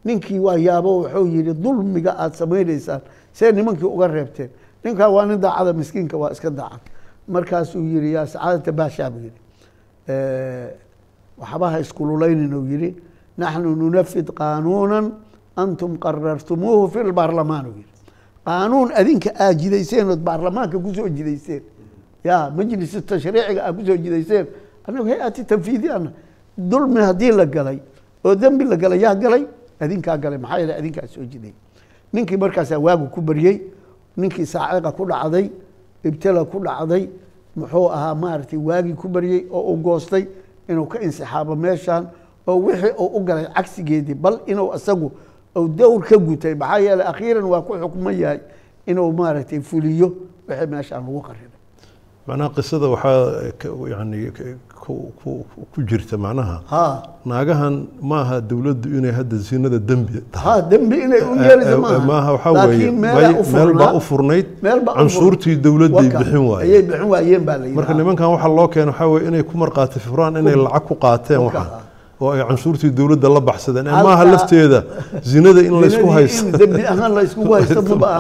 Ninkii 0.06 0.40
waa 0.40 0.58
yaabo 0.58 0.98
wuxuu 1.04 1.28
yidhi 1.28 1.54
dulmiga 1.54 2.16
aad 2.18 2.34
samaynaysaan 2.34 3.02
see 3.34 3.52
nimankii 3.52 3.86
uga 3.86 4.08
reebteen. 4.08 4.50
Ninkaa 4.84 5.10
waa 5.10 5.26
nin 5.26 5.40
daacada 5.42 5.74
miskiinka 5.74 6.18
waa 6.18 6.32
iska 6.32 6.50
daacad 6.50 6.80
markaasuu 7.28 7.82
yihi 7.84 8.14
yaa 8.14 8.26
sacaadata 8.28 8.72
baashaa 8.72 9.10
buu 9.10 9.30
yihi 11.38 11.42
waxbaha 11.42 11.80
iskululeynin 11.80 12.54
uu 12.54 12.66
yihi 12.66 12.96
naxnu 13.38 13.76
nunafid 13.76 14.32
qaanuuna 14.32 15.12
antum 15.56 15.98
qarartumuuhu 15.98 16.88
fi 16.92 17.00
lbaarlamaan 17.04 17.66
uu 17.68 17.76
yihi 17.78 17.90
qaanuun 18.46 18.92
adinka 18.94 19.30
aad 19.40 19.58
jidayseen 19.60 20.10
ood 20.10 20.20
baarlamaanka 20.20 20.80
ku 20.80 20.94
soo 20.94 21.10
jidayseen. 21.10 21.64
Ya 22.24 22.50
majlis 22.56 22.94
tashriiciga 23.06 23.66
aad 23.66 23.76
ku 23.78 23.86
soo 23.86 23.98
jidayseen. 23.98 24.46
Annagu 24.88 25.08
hay'ati 25.10 25.44
tanfiidi 25.46 25.90
ana 25.90 26.12
dulmi 26.58 27.02
haddii 27.02 27.32
la 27.32 27.46
galay 27.46 27.80
oo 28.24 28.36
dembi 28.36 28.64
la 28.66 28.76
galay 28.78 29.00
yaa 29.00 29.16
galay? 29.16 29.48
Adinkaa 29.80 30.18
galay 30.18 30.38
maxaa 30.38 30.60
yeele 30.60 30.74
adinkaa 30.74 31.08
soo 31.08 31.24
jiday. 31.26 31.54
Ninkii 32.14 32.38
markaasaa 32.38 32.78
waagu 32.80 33.08
ku 33.10 33.22
baryey 33.22 33.62
ninkii 34.18 34.46
saaciqa 34.46 34.92
ku 34.92 35.06
dhacday 35.06 35.50
ibtila 36.04 36.46
ku 36.46 36.60
dhacday 36.60 37.10
muxuu 37.56 37.90
ahaa 37.92 38.16
maaragtay 38.16 38.60
waagii 38.60 38.94
ku 38.94 39.08
baryey 39.08 39.48
oo 39.52 39.74
uu 39.74 39.78
goostay 39.82 40.28
inuu 40.70 40.86
ka 40.86 40.98
insixaabo 41.02 41.56
meeshan 41.56 42.08
oo 42.48 42.58
wixii 42.66 42.94
uu 43.00 43.10
u 43.18 43.20
galay 43.28 43.46
cagsigeedii 43.56 44.14
bal 44.14 44.40
inuu 44.46 44.74
isagu 44.76 45.12
uu 45.58 45.68
dowr 45.68 46.02
ka 46.10 46.18
gutay 46.18 46.56
maxaa 46.56 46.80
yeele 46.80 47.04
akhiiran 47.04 47.44
waa 47.44 47.62
ku 47.62 47.74
xukman 47.82 48.16
yahay 48.20 48.40
inuu 48.86 49.12
maaragtay 49.14 49.60
fuliyo 49.62 50.08
wixii 50.48 50.68
meeshaan 50.74 51.02
lagu 51.06 51.22
qarinay 51.28 51.52
macnaha 52.28 52.50
qisada 52.56 52.88
waxaa 52.94 53.54
yani 53.94 54.32
ku- 54.84 55.12
jirta 55.90 56.16
macnaha. 56.26 56.58
Ha. 56.74 56.86
Naagahan 57.32 57.76
maaha 58.12 58.36
dowladdu 58.50 58.88
inay 58.98 59.14
hadda 59.20 59.36
zinada 59.50 59.80
dembi 59.90 60.14
tahay. 60.34 60.46
Ha 60.46 60.54
dembi 60.72 60.96
inay 61.06 61.22
u 61.32 61.34
waxaa 62.36 62.54
meel 63.56 63.72
baa 63.82 64.00
furnayd 64.10 64.48
canshuurtii 65.00 65.56
dowladday 65.66 66.08
bixin 66.20 66.38
ayay 66.38 66.48
waayeen 66.52 66.86
bixin 66.90 67.08
waayeen 67.14 67.44
baa 67.48 67.58
la 67.62 67.66
yidhi. 67.66 67.76
Marka 67.78 67.94
nimankan 68.00 68.28
waxaa 68.36 68.52
loo 68.58 68.68
keena 68.74 68.92
waxaa 68.92 69.08
weye 69.14 69.24
inay 69.30 69.44
ku 69.50 69.54
markhaati 69.64 69.98
furaan 70.08 70.34
inay 70.42 70.56
lacag 70.66 70.84
ku 70.88 70.94
qaateen 71.04 71.42
waxaan 71.48 71.70
oo 72.22 72.30
ay 72.36 72.42
canshuurtii 72.50 72.92
dowladda 73.00 73.28
la 73.36 73.42
baxsadeen. 73.50 73.86
Ee 73.88 73.92
Halkaa- 73.92 74.08
maaha 74.08 74.24
lafteeda 74.34 74.80
zinada 75.32 75.62
in 75.70 75.76
laysku 75.84 76.08
haysto. 76.16 76.46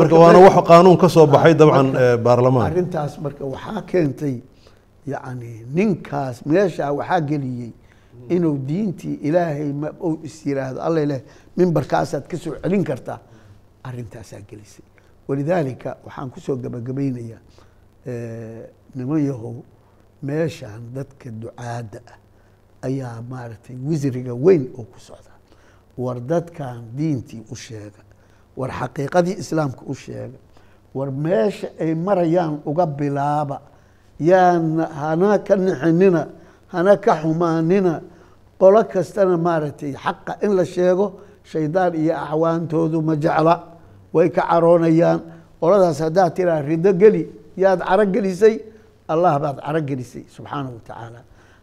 marka 0.00 0.14
waana 0.22 0.38
wax 0.46 0.56
qaanuun 0.70 0.96
ka 1.02 1.08
soo 1.08 1.26
baxay 1.26 1.54
dabcan 1.60 1.86
eh, 1.96 2.16
baarlamaan 2.26 2.66
arrintaas 2.72 3.12
marka 3.24 3.42
waxaa 3.54 3.80
keentay 3.90 4.34
yacni 5.06 5.66
ninkaas 5.74 6.46
meeshaa 6.46 6.92
waxaa 6.92 7.20
geliyey 7.20 7.72
inuu 8.28 8.58
diintii 8.68 9.14
ilaahay 9.28 9.72
ma 9.72 9.90
uu 10.00 10.18
is 10.22 10.46
yiraahdo 10.46 10.80
alla 10.82 11.00
ileh 11.02 11.20
mimbarkaasaad 11.56 12.26
ka 12.30 12.36
soo 12.36 12.54
celin 12.62 12.84
kartaa 12.84 13.20
arrintaasaa 13.82 14.40
gelisay. 14.50 14.84
Walidaalika 15.28 15.96
waxaan 16.04 16.30
ku 16.30 16.40
soo 16.40 16.56
gabagabaynayaa 16.56 17.40
niman 18.94 19.20
yahow 19.26 19.62
meeshaan 20.22 20.82
dadka 20.94 21.30
ducaadda 21.30 22.00
ah 22.12 22.18
ayaa 22.86 23.22
maaragtay 23.30 23.76
wisriga 23.76 24.34
weyn 24.34 24.68
oo 24.78 24.84
ku 24.84 24.98
socda. 25.00 25.30
War 25.98 26.20
dadkan 26.20 26.84
diintii 26.96 27.42
u 27.50 27.56
sheega 27.56 28.02
war 28.56 28.70
xaqiiqadii 28.70 29.36
islaamka 29.42 29.82
u 29.86 29.94
sheega 29.94 30.38
war 30.94 31.10
meesha 31.12 31.68
ay 31.80 31.94
marayaan 31.94 32.60
uga 32.66 32.86
bilaaba 32.86 33.60
yaan 34.20 34.78
hana 34.78 35.38
ka 35.38 35.56
nixinina 35.56 36.28
hana 36.72 36.96
ka 36.96 37.12
xumaanina 37.22 38.00
qolo 38.60 38.84
kastana 38.84 39.36
maaragtay 39.36 39.92
xaqa 39.94 40.32
in 40.42 40.56
la 40.56 40.64
sheego 40.64 41.06
shaydaan 41.44 41.94
iyo 41.94 42.14
acwaantoodu 42.16 43.02
ma 43.02 43.14
jecla. 43.16 43.54
Way 44.14 44.30
ka 44.30 44.42
caroonayaan. 44.48 45.20
Qoladaas 45.60 45.98
haddaad 46.00 46.34
tiraa 46.36 46.62
rido 46.62 46.92
geli 46.92 47.22
yaad 47.56 47.80
caro 47.82 48.04
gelisay. 48.14 48.60
Allah 49.08 49.38
baad 49.42 49.58
caro 49.64 49.80
gelisay 49.88 50.24
subxaanahu 50.36 50.74
watacaala 50.78 51.20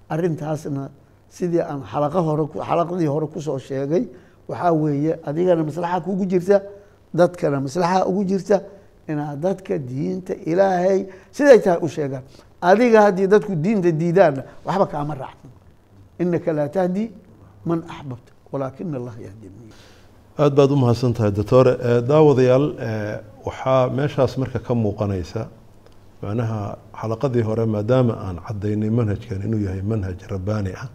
arrintaasna 0.09 0.89
sidii 1.29 1.61
aan 1.71 1.81
xalaqa 1.91 2.19
hore 2.27 2.43
xalaqadii 2.69 3.07
hore 3.07 3.27
ku 3.33 3.39
soo 3.41 3.57
sheegay 3.57 4.03
waxaa 4.49 4.73
weeye 4.73 5.13
adigana 5.25 5.63
maslaxa 5.63 5.99
kugu 6.05 6.25
jirta 6.31 6.57
dadkana 7.13 7.59
maslaxa 7.65 8.05
ugu 8.09 8.23
jirta 8.29 8.61
inaad 9.13 9.39
dadka 9.45 9.74
diinta 9.89 10.34
ilaahay 10.52 11.00
siday 11.38 11.60
tahay 11.65 11.80
u 11.86 11.88
sheegaan 11.95 12.24
adiga 12.69 13.00
haddii 13.06 13.28
dadku 13.34 13.54
diinta 13.65 13.91
diidaanna 14.02 14.43
waxba 14.67 14.86
kaama 14.93 15.13
raacsan 15.21 15.52
inaka 16.24 16.50
laa 16.58 16.67
tahdi 16.76 17.04
man 17.69 17.80
axbabta 17.93 18.32
walaakina 18.52 18.97
allah 19.00 19.15
yahdi 19.28 19.47
aada 20.41 20.56
baad 20.58 20.71
u 20.71 20.76
mahadsan 20.84 21.13
tahay 21.17 21.32
doctore 21.39 21.71
Eh, 21.89 22.02
daawadayaal 22.12 22.65
eh, 22.89 23.15
waxaa 23.47 23.89
meeshaas 23.97 24.34
marka 24.41 24.60
ka 24.67 24.74
muuqanaysa 24.84 25.41
macnaha 26.24 26.60
xalaqadii 27.02 27.43
hore 27.50 27.65
maadaama 27.76 28.13
aan 28.26 28.38
cadaynay 28.47 28.89
manhajkan 29.00 29.39
inuu 29.47 29.62
yahay 29.67 29.82
manhaj 29.91 30.17
rabbaani 30.34 30.71
ah. 30.84 30.89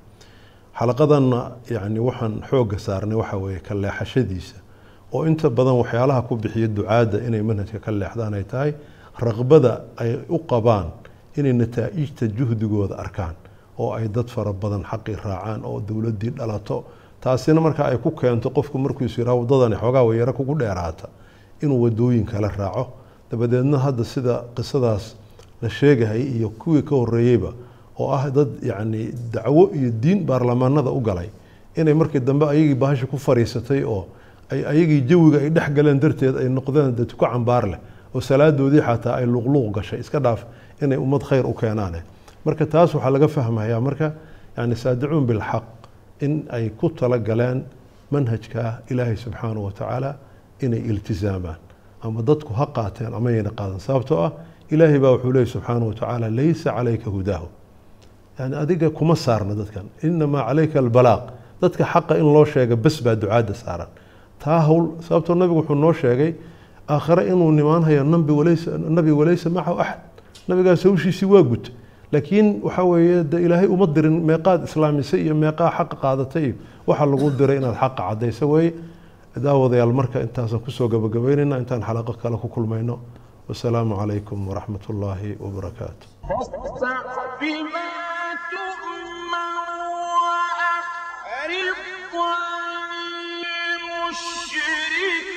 Xalaqadanna 0.78 1.40
yani 1.70 1.98
waxaan 2.08 2.34
xoogga 2.50 2.78
saarnay 2.86 3.16
waxa 3.22 3.36
weeye 3.44 3.60
ka 3.66 3.74
leexashadiisa 3.74 4.56
oo 5.16 5.24
inta 5.30 5.48
badan 5.50 5.76
waxyaalaha 5.82 6.22
ku 6.28 6.36
bixiya 6.36 6.68
ducaadda 6.68 7.18
inay 7.26 7.42
manhajka 7.42 7.78
ka 7.84 7.90
leexdaan 8.00 8.34
ay 8.38 8.44
tahay 8.52 8.72
raqbada 9.26 9.72
ay 9.96 10.10
u 10.28 10.38
qabaan 10.50 10.86
inay 11.38 11.52
nataa'ijta 11.52 12.26
juhdigooda 12.38 12.94
arkaan 13.04 13.34
oo 13.78 13.92
ay 13.96 14.08
dad 14.08 14.28
fara 14.28 14.52
badan 14.52 14.82
xaqii 14.90 15.16
raacaan 15.24 15.60
oo 15.64 15.80
dowladdii 15.88 16.30
dhalato. 16.38 16.84
Taasina 17.20 17.60
marka 17.60 17.84
ay 17.90 17.98
ku 17.98 18.10
keento 18.10 18.50
qofku 18.50 18.78
markuusu 18.78 19.20
yidhaha 19.20 19.36
waddadani 19.40 19.76
xoogaa 19.82 20.04
wayaro 20.08 20.32
kugu 20.32 20.54
dheeraata 20.60 21.08
inuu 21.62 21.82
wadooyin 21.84 22.24
kala 22.24 22.48
raaco. 22.48 22.84
Dabadeedna 23.30 23.78
hadda 23.78 24.04
sida 24.04 24.34
qisadaas 24.56 25.14
la 25.62 25.68
sheegahay 25.68 26.22
iyo 26.36 26.48
kuwii 26.60 26.82
ka 26.82 26.94
horreeyeyba 26.96 27.50
oo 27.98 28.10
ah 28.12 28.30
dad 28.30 28.48
yacni 28.62 29.12
dacwo 29.32 29.70
iyo 29.74 29.90
diin 30.02 30.24
baarlamaanada 30.28 30.90
u 30.90 31.00
galay 31.00 31.28
inay 31.76 31.94
markii 31.94 32.20
dambe 32.20 32.44
ayagii 32.46 32.74
bahasha 32.74 33.06
ku 33.06 33.16
fariisatay 33.18 33.82
oo 33.84 34.06
ay 34.52 34.60
ayagii 34.72 35.00
jawiga 35.10 35.38
ay 35.44 35.50
dhex 35.50 35.68
galeen 35.76 35.98
darteed 36.00 36.36
ay 36.36 36.48
noqdeen 36.48 36.94
dad 36.98 37.10
ku 37.12 37.24
cambaar 37.26 37.64
leh 37.72 37.80
oo 38.14 38.20
salaadoodii 38.20 38.82
xataa 38.88 39.14
ay 39.20 39.26
luqluuq 39.26 39.74
gashay. 39.76 40.00
Iska 40.00 40.18
dhaaf 40.20 40.44
inay 40.82 40.98
ummad 40.98 41.22
khayr 41.28 41.44
u 41.46 41.54
keenaane. 41.54 42.00
Marka 42.44 42.66
taas 42.66 42.94
waxaa 42.94 43.10
laga 43.10 43.28
fahmayaa 43.28 43.80
marka 43.80 44.12
yani 44.56 44.76
saadicuun 44.76 45.26
bilxaq 45.26 45.64
in 46.20 46.44
ay 46.50 46.70
ku 46.78 46.88
tala 46.90 47.18
galeen 47.18 47.64
manhajka 48.10 48.82
ilaahay 48.90 49.16
subxaanahu 49.16 49.64
wa 49.68 49.72
tacaala 49.72 50.10
inay 50.64 50.80
iltizaamaan 50.90 51.58
ama 52.02 52.22
dadku 52.22 52.52
ha 52.54 52.66
qaateen 52.76 53.12
ama 53.14 53.30
yayna 53.30 53.50
qaadan. 53.50 53.80
Sababtoo 53.80 54.18
ah 54.26 54.32
ilaahay 54.70 54.98
baa 54.98 55.12
wuxuu 55.16 55.32
leeyay 55.32 55.50
subxaanahu 55.56 55.88
wa 55.90 55.94
tacaala 55.94 56.26
laysa 56.30 56.70
calayka 56.76 57.10
hudaahu. 57.10 57.48
Yani 58.38 58.54
adiga 58.62 58.90
kuma 58.90 59.16
saarna 59.16 59.54
dadkan. 59.60 59.86
Inamaa 60.02 60.46
calayka 60.48 60.78
albalaaq. 60.78 61.24
Dadka 61.60 61.84
xaqa 61.92 62.14
in 62.20 62.26
loo 62.34 62.44
sheega 62.44 62.76
bes 62.76 62.96
baa 63.02 63.14
ducaadda 63.22 63.54
saaran 63.54 63.88
taa 64.42 64.60
hawl 64.66 64.84
sababtoo 65.06 65.34
nabigu 65.40 65.58
wuxuu 65.60 65.74
noo 65.84 65.92
sheegay 65.92 66.32
aakhare 66.88 67.22
inuu 67.32 67.50
nimaanhayo 67.58 68.02
nabi 68.04 69.12
walaysa 69.18 69.48
macahu 69.56 69.80
axad 69.84 70.00
nabigaas 70.48 70.82
hawshiisii 70.86 71.26
waa 71.34 71.42
guta 71.50 71.70
laakiin 72.12 72.48
waxa 72.66 72.82
weeye 72.90 73.24
de 73.30 73.36
ilaahay 73.46 73.66
uma 73.74 73.86
dirin 73.86 74.16
meeqaad 74.28 74.60
islaamisay 74.68 75.20
iyo 75.26 75.34
meeqaa 75.34 75.70
xaqa 75.76 75.96
qaadatay. 76.02 76.44
Iyo 76.46 76.54
waxaa 76.88 77.06
lagu 77.12 77.30
diray 77.38 77.56
inaad 77.60 77.76
xaqa 77.82 77.96
caddayso 78.08 78.44
weeye. 78.52 78.72
Daawadayaal 79.44 79.92
marka 79.98 80.18
intaasaan 80.26 80.60
ku 80.64 80.70
soo 80.70 80.88
gabagabaynayna 80.92 81.56
intaan 81.62 81.82
xalaqo 81.88 82.12
kale 82.22 82.36
ku 82.42 82.48
kulmayno. 82.54 82.94
Wasalaamu 83.48 83.94
calaykum 84.00 84.38
waraxmat 84.48 84.82
ullaahi 84.90 85.30
wabarakaatu 85.44 86.06
بما 87.40 87.88
تؤمر 88.52 89.68
وأعرض 91.36 91.82
المشركين 94.16 95.35